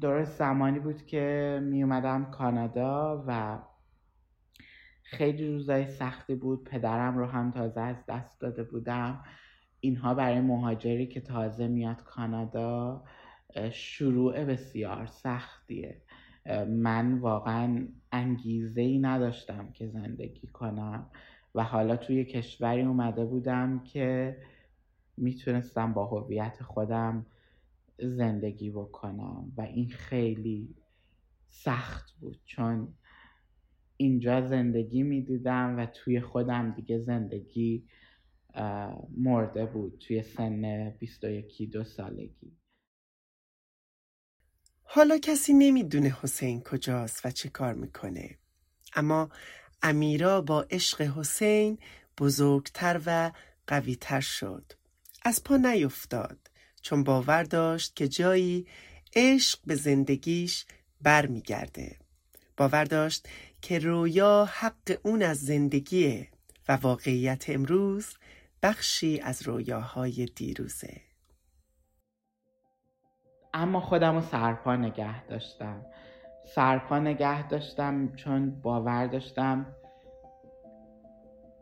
درست 0.00 0.38
زمانی 0.38 0.78
بود 0.78 1.06
که 1.06 1.60
می 1.62 1.82
اومدم 1.82 2.30
کانادا 2.30 3.24
و 3.26 3.58
خیلی 5.02 5.48
روزای 5.48 5.86
سختی 5.86 6.34
بود. 6.34 6.64
پدرم 6.64 7.18
رو 7.18 7.26
هم 7.26 7.50
تازه 7.50 7.80
از 7.80 7.96
دست 8.08 8.40
داده 8.40 8.62
بودم. 8.62 9.24
اینها 9.80 10.14
برای 10.14 10.40
مهاجری 10.40 11.06
که 11.06 11.20
تازه 11.20 11.68
میاد 11.68 12.02
کانادا 12.02 13.04
شروع 13.70 14.44
بسیار 14.44 15.06
سختیه. 15.06 16.02
من 16.68 17.18
واقعا 17.18 17.88
انگیزه 18.12 18.80
ای 18.80 18.98
نداشتم 18.98 19.72
که 19.72 19.86
زندگی 19.86 20.46
کنم 20.46 21.06
و 21.54 21.64
حالا 21.64 21.96
توی 21.96 22.24
کشوری 22.24 22.82
اومده 22.82 23.24
بودم 23.24 23.82
که 23.84 24.36
می‌تونستم 25.16 25.92
با 25.92 26.06
هویت 26.06 26.62
خودم 26.62 27.26
زندگی 27.98 28.70
بکنم 28.70 29.52
و 29.56 29.60
این 29.60 29.88
خیلی 29.88 30.74
سخت 31.48 32.12
بود 32.20 32.40
چون 32.44 32.94
اینجا 33.96 34.48
زندگی 34.48 35.02
می‌دیدم 35.02 35.78
و 35.78 35.86
توی 35.86 36.20
خودم 36.20 36.70
دیگه 36.70 36.98
زندگی 36.98 37.88
مرده 39.16 39.66
بود 39.66 39.98
توی 39.98 40.22
سن 40.22 40.90
21 40.90 41.70
دو 41.72 41.84
سالگی. 41.84 42.56
حالا 44.82 45.18
کسی 45.18 45.52
نمی‌دونه 45.52 46.16
حسین 46.22 46.62
کجاست 46.62 47.26
و 47.26 47.30
چه 47.30 47.48
کار 47.48 47.74
می‌کنه. 47.74 48.38
اما 48.94 49.30
امیرا 49.82 50.40
با 50.40 50.62
عشق 50.62 51.00
حسین 51.00 51.78
بزرگتر 52.18 53.00
و 53.06 53.32
قویتر 53.66 54.20
شد. 54.20 54.72
از 55.22 55.44
پا 55.44 55.56
نیفتاد. 55.56 56.50
چون 56.86 57.04
باور 57.04 57.42
داشت 57.42 57.96
که 57.96 58.08
جایی 58.08 58.66
عشق 59.16 59.58
به 59.66 59.74
زندگیش 59.74 60.66
برمیگرده. 61.02 61.96
باور 62.56 62.84
داشت 62.84 63.28
که 63.62 63.78
رویا 63.78 64.48
حق 64.52 64.98
اون 65.02 65.22
از 65.22 65.38
زندگیه 65.38 66.28
و 66.68 66.72
واقعیت 66.72 67.44
امروز 67.48 68.14
بخشی 68.62 69.20
از 69.20 69.42
رویاهای 69.42 70.26
دیروزه. 70.26 71.00
اما 73.54 73.80
خودم 73.80 74.14
رو 74.14 74.20
سرپا 74.20 74.76
نگه 74.76 75.26
داشتم. 75.26 75.86
سرپا 76.54 76.98
نگه 76.98 77.48
داشتم 77.48 78.12
چون 78.16 78.60
باور 78.60 79.06
داشتم 79.06 79.66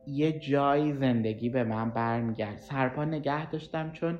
یه 0.07 0.39
جایی 0.39 0.93
زندگی 0.93 1.49
به 1.49 1.65
من 1.65 1.91
برمیگرد. 1.91 2.59
سرپا 2.59 3.05
نگه 3.05 3.51
داشتم 3.51 3.93
چون 3.93 4.19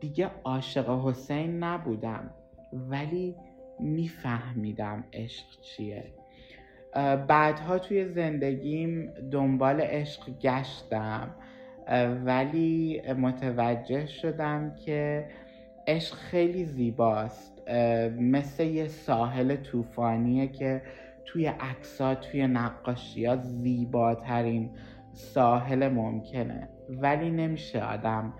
دیگه 0.00 0.30
عاشق 0.44 1.00
حسین 1.04 1.64
نبودم 1.64 2.30
ولی 2.72 3.36
میفهمیدم 3.80 5.04
عشق 5.12 5.46
چیه. 5.60 6.04
بعدها 7.28 7.78
توی 7.78 8.08
زندگیم 8.08 9.12
دنبال 9.30 9.80
عشق 9.80 10.38
گشتم 10.38 11.34
ولی 12.24 13.02
متوجه 13.12 14.06
شدم 14.06 14.74
که 14.74 15.28
عشق 15.86 16.14
خیلی 16.14 16.64
زیباست. 16.64 17.68
مثل 18.18 18.64
یه 18.64 18.88
ساحل 18.88 19.56
طوفانیه 19.56 20.48
که 20.48 20.82
توی 21.24 21.46
عکسا 21.46 22.14
توی 22.14 22.46
نقاشی 22.46 23.24
ها 23.24 23.36
زیباترین 23.36 24.70
ساحل 25.12 25.88
ممکنه. 25.88 26.68
ولی 26.88 27.30
نمیشه 27.30 27.84
آدم 27.84 28.32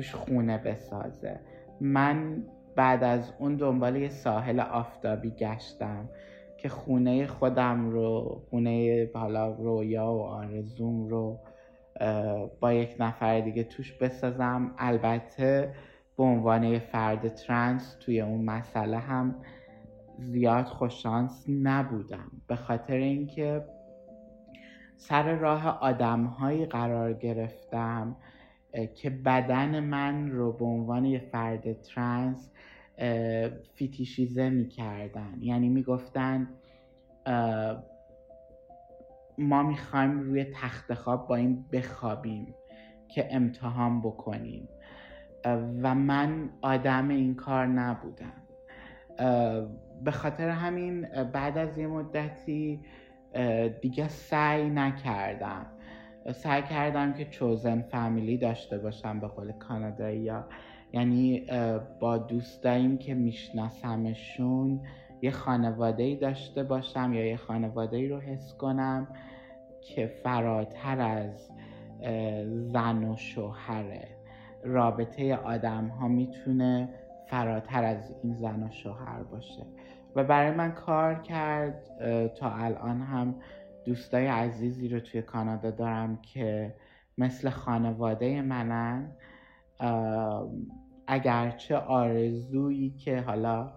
توش 0.00 0.14
خونه 0.14 0.58
بسازه. 0.58 1.40
من 1.80 2.42
بعد 2.76 3.04
از 3.04 3.32
اون 3.38 3.56
دنبال 3.56 3.96
یه 3.96 4.08
ساحل 4.08 4.60
آفتابی 4.60 5.30
گشتم 5.30 6.08
که 6.58 6.68
خونه 6.68 7.26
خودم 7.26 7.90
رو 7.90 8.40
خونه 8.50 9.08
حالا 9.14 9.52
رویا 9.52 10.12
و 10.12 10.22
آرزوم 10.22 11.08
رو 11.08 11.38
با 12.60 12.72
یک 12.72 12.96
نفر 13.00 13.40
دیگه 13.40 13.64
توش 13.64 13.92
بسازم. 13.92 14.74
البته 14.78 15.74
به 16.16 16.22
عنوان 16.22 16.78
فرد 16.78 17.28
ترنس 17.28 17.96
توی 18.00 18.20
اون 18.20 18.44
مسئله 18.44 18.98
هم 18.98 19.34
زیاد 20.18 20.64
خوششانس 20.64 21.44
نبودم. 21.48 22.30
به 22.46 22.56
خاطر 22.56 22.96
اینکه 22.96 23.64
سر 24.96 25.34
راه 25.34 25.78
آدمهایی 25.80 26.66
قرار 26.66 27.12
گرفتم 27.12 28.16
که 28.94 29.10
بدن 29.10 29.80
من 29.80 30.30
رو 30.30 30.52
به 30.52 30.64
عنوان 30.64 31.04
یه 31.04 31.18
فرد 31.18 31.82
ترنس 31.82 32.50
فیتیشیزه 33.74 34.50
می‌کردن. 34.50 35.38
یعنی 35.40 35.68
می‌گفتن 35.68 36.48
ما 39.38 39.62
می‌خوایم 39.62 40.20
روی 40.20 40.44
تخت 40.44 40.94
خواب 40.94 41.28
با 41.28 41.36
این 41.36 41.64
بخوابیم 41.72 42.54
که 43.08 43.28
امتحان 43.30 44.00
بکنیم. 44.00 44.68
و 45.82 45.94
من 45.94 46.50
آدم 46.62 47.08
این 47.08 47.34
کار 47.34 47.66
نبودم. 47.66 48.42
به 50.04 50.10
خاطر 50.10 50.48
همین 50.48 51.00
بعد 51.32 51.58
از 51.58 51.78
یه 51.78 51.86
مدتی 51.86 52.80
دیگه 53.80 54.08
سعی 54.08 54.70
نکردم. 54.70 55.66
سعی 56.32 56.62
کردم 56.62 57.12
که 57.12 57.24
چوزن 57.24 57.82
فامیلی 57.82 58.38
داشته 58.38 58.78
باشم 58.78 59.20
به 59.20 59.26
قول 59.26 59.52
کانادایی 59.52 60.20
یا 60.20 60.44
یعنی 60.92 61.46
با 62.00 62.18
دوستاییم 62.18 62.98
که 62.98 63.14
میشناسمشون 63.14 64.80
یه 65.22 65.30
خانواده 65.30 66.02
ای 66.02 66.16
داشته 66.16 66.62
باشم 66.62 67.12
یا 67.14 67.26
یه 67.26 67.36
خانواده 67.36 67.96
ای 67.96 68.08
رو 68.08 68.20
حس 68.20 68.54
کنم 68.54 69.08
که 69.80 70.06
فراتر 70.06 71.00
از 71.00 71.50
زن 72.50 73.04
و 73.04 73.16
شوهره. 73.16 74.08
رابطه 74.64 75.36
آدم 75.36 75.88
ها 75.88 76.08
می‌تونه 76.08 76.88
فراتر 77.26 77.84
از 77.84 78.14
این 78.22 78.34
زن 78.34 78.62
و 78.62 78.70
شوهر 78.70 79.22
باشه. 79.22 79.66
و 80.16 80.24
برای 80.24 80.50
من 80.50 80.72
کار 80.72 81.14
کرد 81.14 81.84
تا 82.34 82.50
الان 82.50 83.02
هم 83.02 83.34
دوستای 83.90 84.26
عزیزی 84.26 84.88
رو 84.88 85.00
توی 85.00 85.22
کانادا 85.22 85.70
دارم 85.70 86.16
که 86.16 86.74
مثل 87.18 87.50
خانواده 87.50 88.42
منن. 88.42 89.12
اگرچه 91.06 91.76
آرزویی 91.76 92.90
که 92.90 93.20
حالا 93.20 93.72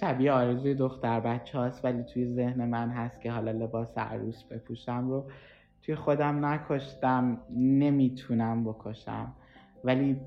شبیه 0.00 0.32
آرزوی 0.32 0.74
دختر 0.74 1.20
بچه 1.20 1.58
هاست 1.58 1.84
ولی 1.84 2.02
توی 2.02 2.26
ذهن 2.26 2.68
من 2.68 2.90
هست 2.90 3.20
که 3.20 3.32
حالا 3.32 3.50
لباس 3.50 3.98
عروس 3.98 4.44
بپوشم 4.44 5.08
رو 5.08 5.30
توی 5.82 5.94
خودم 5.94 6.44
نکشتم 6.44 7.40
نمی‌تونم 7.56 8.64
بکشم. 8.64 9.32
ولی 9.84 10.20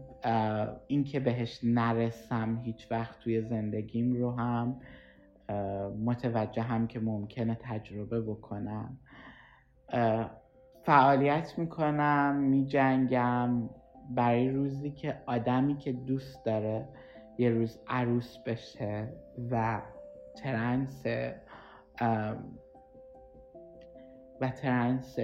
این 0.87 1.03
که 1.03 1.19
بهش 1.19 1.59
نرسم 1.63 2.61
هیچ 2.63 2.87
وقت 2.91 3.19
توی 3.19 3.41
زندگیم 3.41 4.13
رو 4.13 4.31
هم 4.31 4.75
متوجه 6.05 6.61
هم 6.61 6.87
که 6.87 6.99
ممکنه 6.99 7.57
تجربه 7.61 8.21
بکنم. 8.21 8.97
فعالیت 10.83 11.53
می‌کنم 11.57 12.35
میجنگم. 12.35 13.69
برای 14.09 14.49
روزی 14.49 14.91
که 14.91 15.21
آدمی 15.25 15.77
که 15.77 15.91
دوست 15.91 16.45
داره 16.45 16.87
یه 17.37 17.49
روز 17.49 17.79
عروس 17.87 18.37
بشه 18.37 19.07
و 19.51 19.81
ترنس 20.35 21.05
و 24.41 24.49
ترنس 24.49 25.19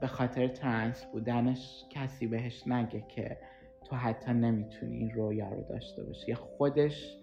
به 0.00 0.06
خاطر 0.06 0.48
ترنس 0.48 1.04
بودنش 1.04 1.84
کسی 1.90 2.26
بهش 2.26 2.66
نگه 2.66 3.04
که 3.08 3.38
تو 3.84 3.96
حتی 3.96 4.32
نمی‌تونی 4.32 4.96
این 4.96 5.10
رویا 5.10 5.48
رو 5.48 5.62
داشته 5.62 6.04
باشی. 6.04 6.34
خودش 6.34 7.16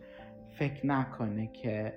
فکر 0.50 0.88
نکنه 0.88 1.48
که 1.48 1.94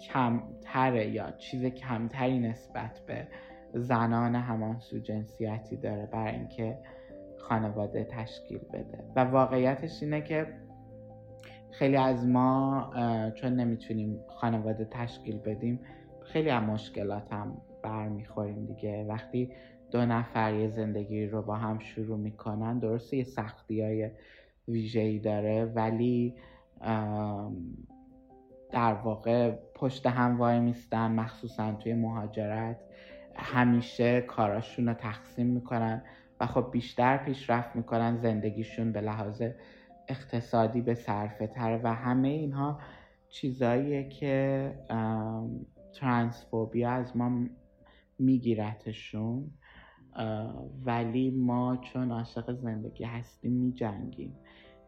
کمتره 0.00 1.08
یا 1.08 1.30
چیز 1.30 1.64
کمتری 1.64 2.38
نسبت 2.38 3.00
به 3.06 3.26
زنان 3.74 4.34
همان 4.34 4.80
سو 4.80 4.98
جنسیتی 4.98 5.76
داره 5.76 6.06
برای 6.06 6.34
اینکه 6.34 6.78
خانواده 7.38 8.04
تشکیل 8.04 8.58
بده. 8.58 9.04
و 9.16 9.20
واقعیتش 9.20 10.02
اینه 10.02 10.20
که 10.20 10.46
خیلی 11.70 11.96
از 11.96 12.26
ما 12.26 12.90
چون 13.34 13.52
نمی‌تونیم 13.52 14.20
خانواده 14.28 14.84
تشکیل 14.84 15.38
بدیم 15.38 15.80
خیلی 16.22 16.50
از 16.50 16.62
مشکلات 16.62 17.32
هم 17.32 17.56
برمیخوریم 17.82 18.66
دیگه. 18.66 19.04
وقتی 19.08 19.50
دو 19.90 20.06
نفر 20.06 20.54
یه 20.54 20.68
زندگی 20.68 21.26
رو 21.26 21.42
با 21.42 21.54
هم 21.56 21.78
شروع 21.78 22.18
می‌کنن 22.18 22.78
درسته 22.78 23.16
یه 23.16 23.24
سختی 23.24 23.82
های 23.82 24.10
ویژه‌ای 24.68 25.18
داره 25.18 25.64
ولی 25.64 26.34
در 28.74 28.94
واقع 28.94 29.50
پشت 29.74 30.06
هم 30.06 30.38
وای 30.38 30.60
میستن 30.60 31.12
مخصوصا 31.12 31.72
توی 31.72 31.94
مهاجرت. 31.94 32.80
همیشه 33.36 34.20
کاراشون 34.20 34.88
رو 34.88 34.94
تقسیم 34.94 35.46
می‌کنن 35.46 36.02
و 36.40 36.46
خب 36.46 36.68
بیشتر 36.72 37.16
پیشرفت 37.16 37.76
می‌کنن 37.76 38.16
زندگیشون 38.16 38.92
به 38.92 39.00
لحاظ 39.00 39.42
اقتصادی 40.08 40.80
به 40.80 40.94
صرفه 40.94 41.46
تر 41.46 41.80
و 41.82 41.94
همه 41.94 42.28
اینها 42.28 42.78
چیزاییه 43.28 44.08
که 44.08 44.72
ترانسفوبیا 46.00 46.90
از 46.90 47.16
ما 47.16 47.44
میگیرتشون. 48.18 49.50
ولی 50.84 51.30
ما 51.30 51.76
چون 51.76 52.10
عاشق 52.10 52.52
زندگی 52.52 53.04
هستیم 53.04 53.52
میجنگیم. 53.52 54.36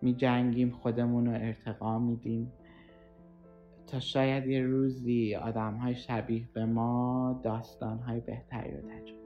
میجنگیم 0.03 0.71
خودمون 0.71 1.27
رو 1.27 1.33
ارتقا 1.33 1.99
میدیم. 1.99 2.53
تا 3.87 4.01
شاید 4.01 4.47
یه 4.47 4.63
روزی 4.63 5.35
آدم 5.35 5.75
های 5.75 5.95
شبیه 5.95 6.49
به 6.53 6.65
ما 6.65 7.41
داستان 7.45 7.99
های 7.99 8.21
بهتری 8.21 8.71
رو 8.71 8.81
تجربه 8.81 9.26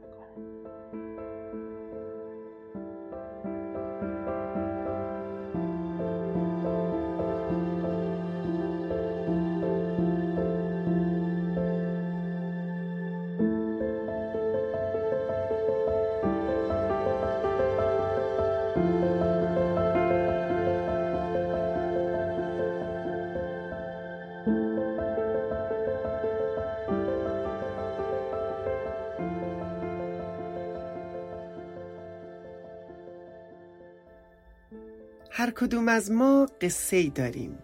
هر 35.41 35.51
کدوم 35.51 35.88
از 35.88 36.11
ما 36.11 36.49
قصه 36.61 37.09
داریم. 37.09 37.59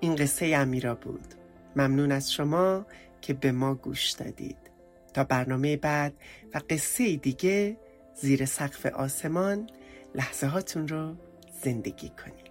این 0.00 0.16
قصه 0.16 0.46
امیرا 0.56 0.94
بود. 0.94 1.34
ممنون 1.76 2.12
از 2.12 2.32
شما 2.32 2.86
که 3.20 3.34
به 3.34 3.52
ما 3.52 3.74
گوش 3.74 4.10
دادید. 4.10 4.56
تا 5.14 5.24
برنامه 5.24 5.76
بعد 5.76 6.12
و 6.54 6.60
قصه 6.70 7.16
دیگه 7.16 7.76
زیر 8.14 8.44
سقف 8.44 8.86
آسمان 8.86 9.70
لحظه 10.14 10.46
هاتون 10.46 10.88
رو 10.88 11.14
زندگی 11.62 12.08
کنید. 12.08 12.43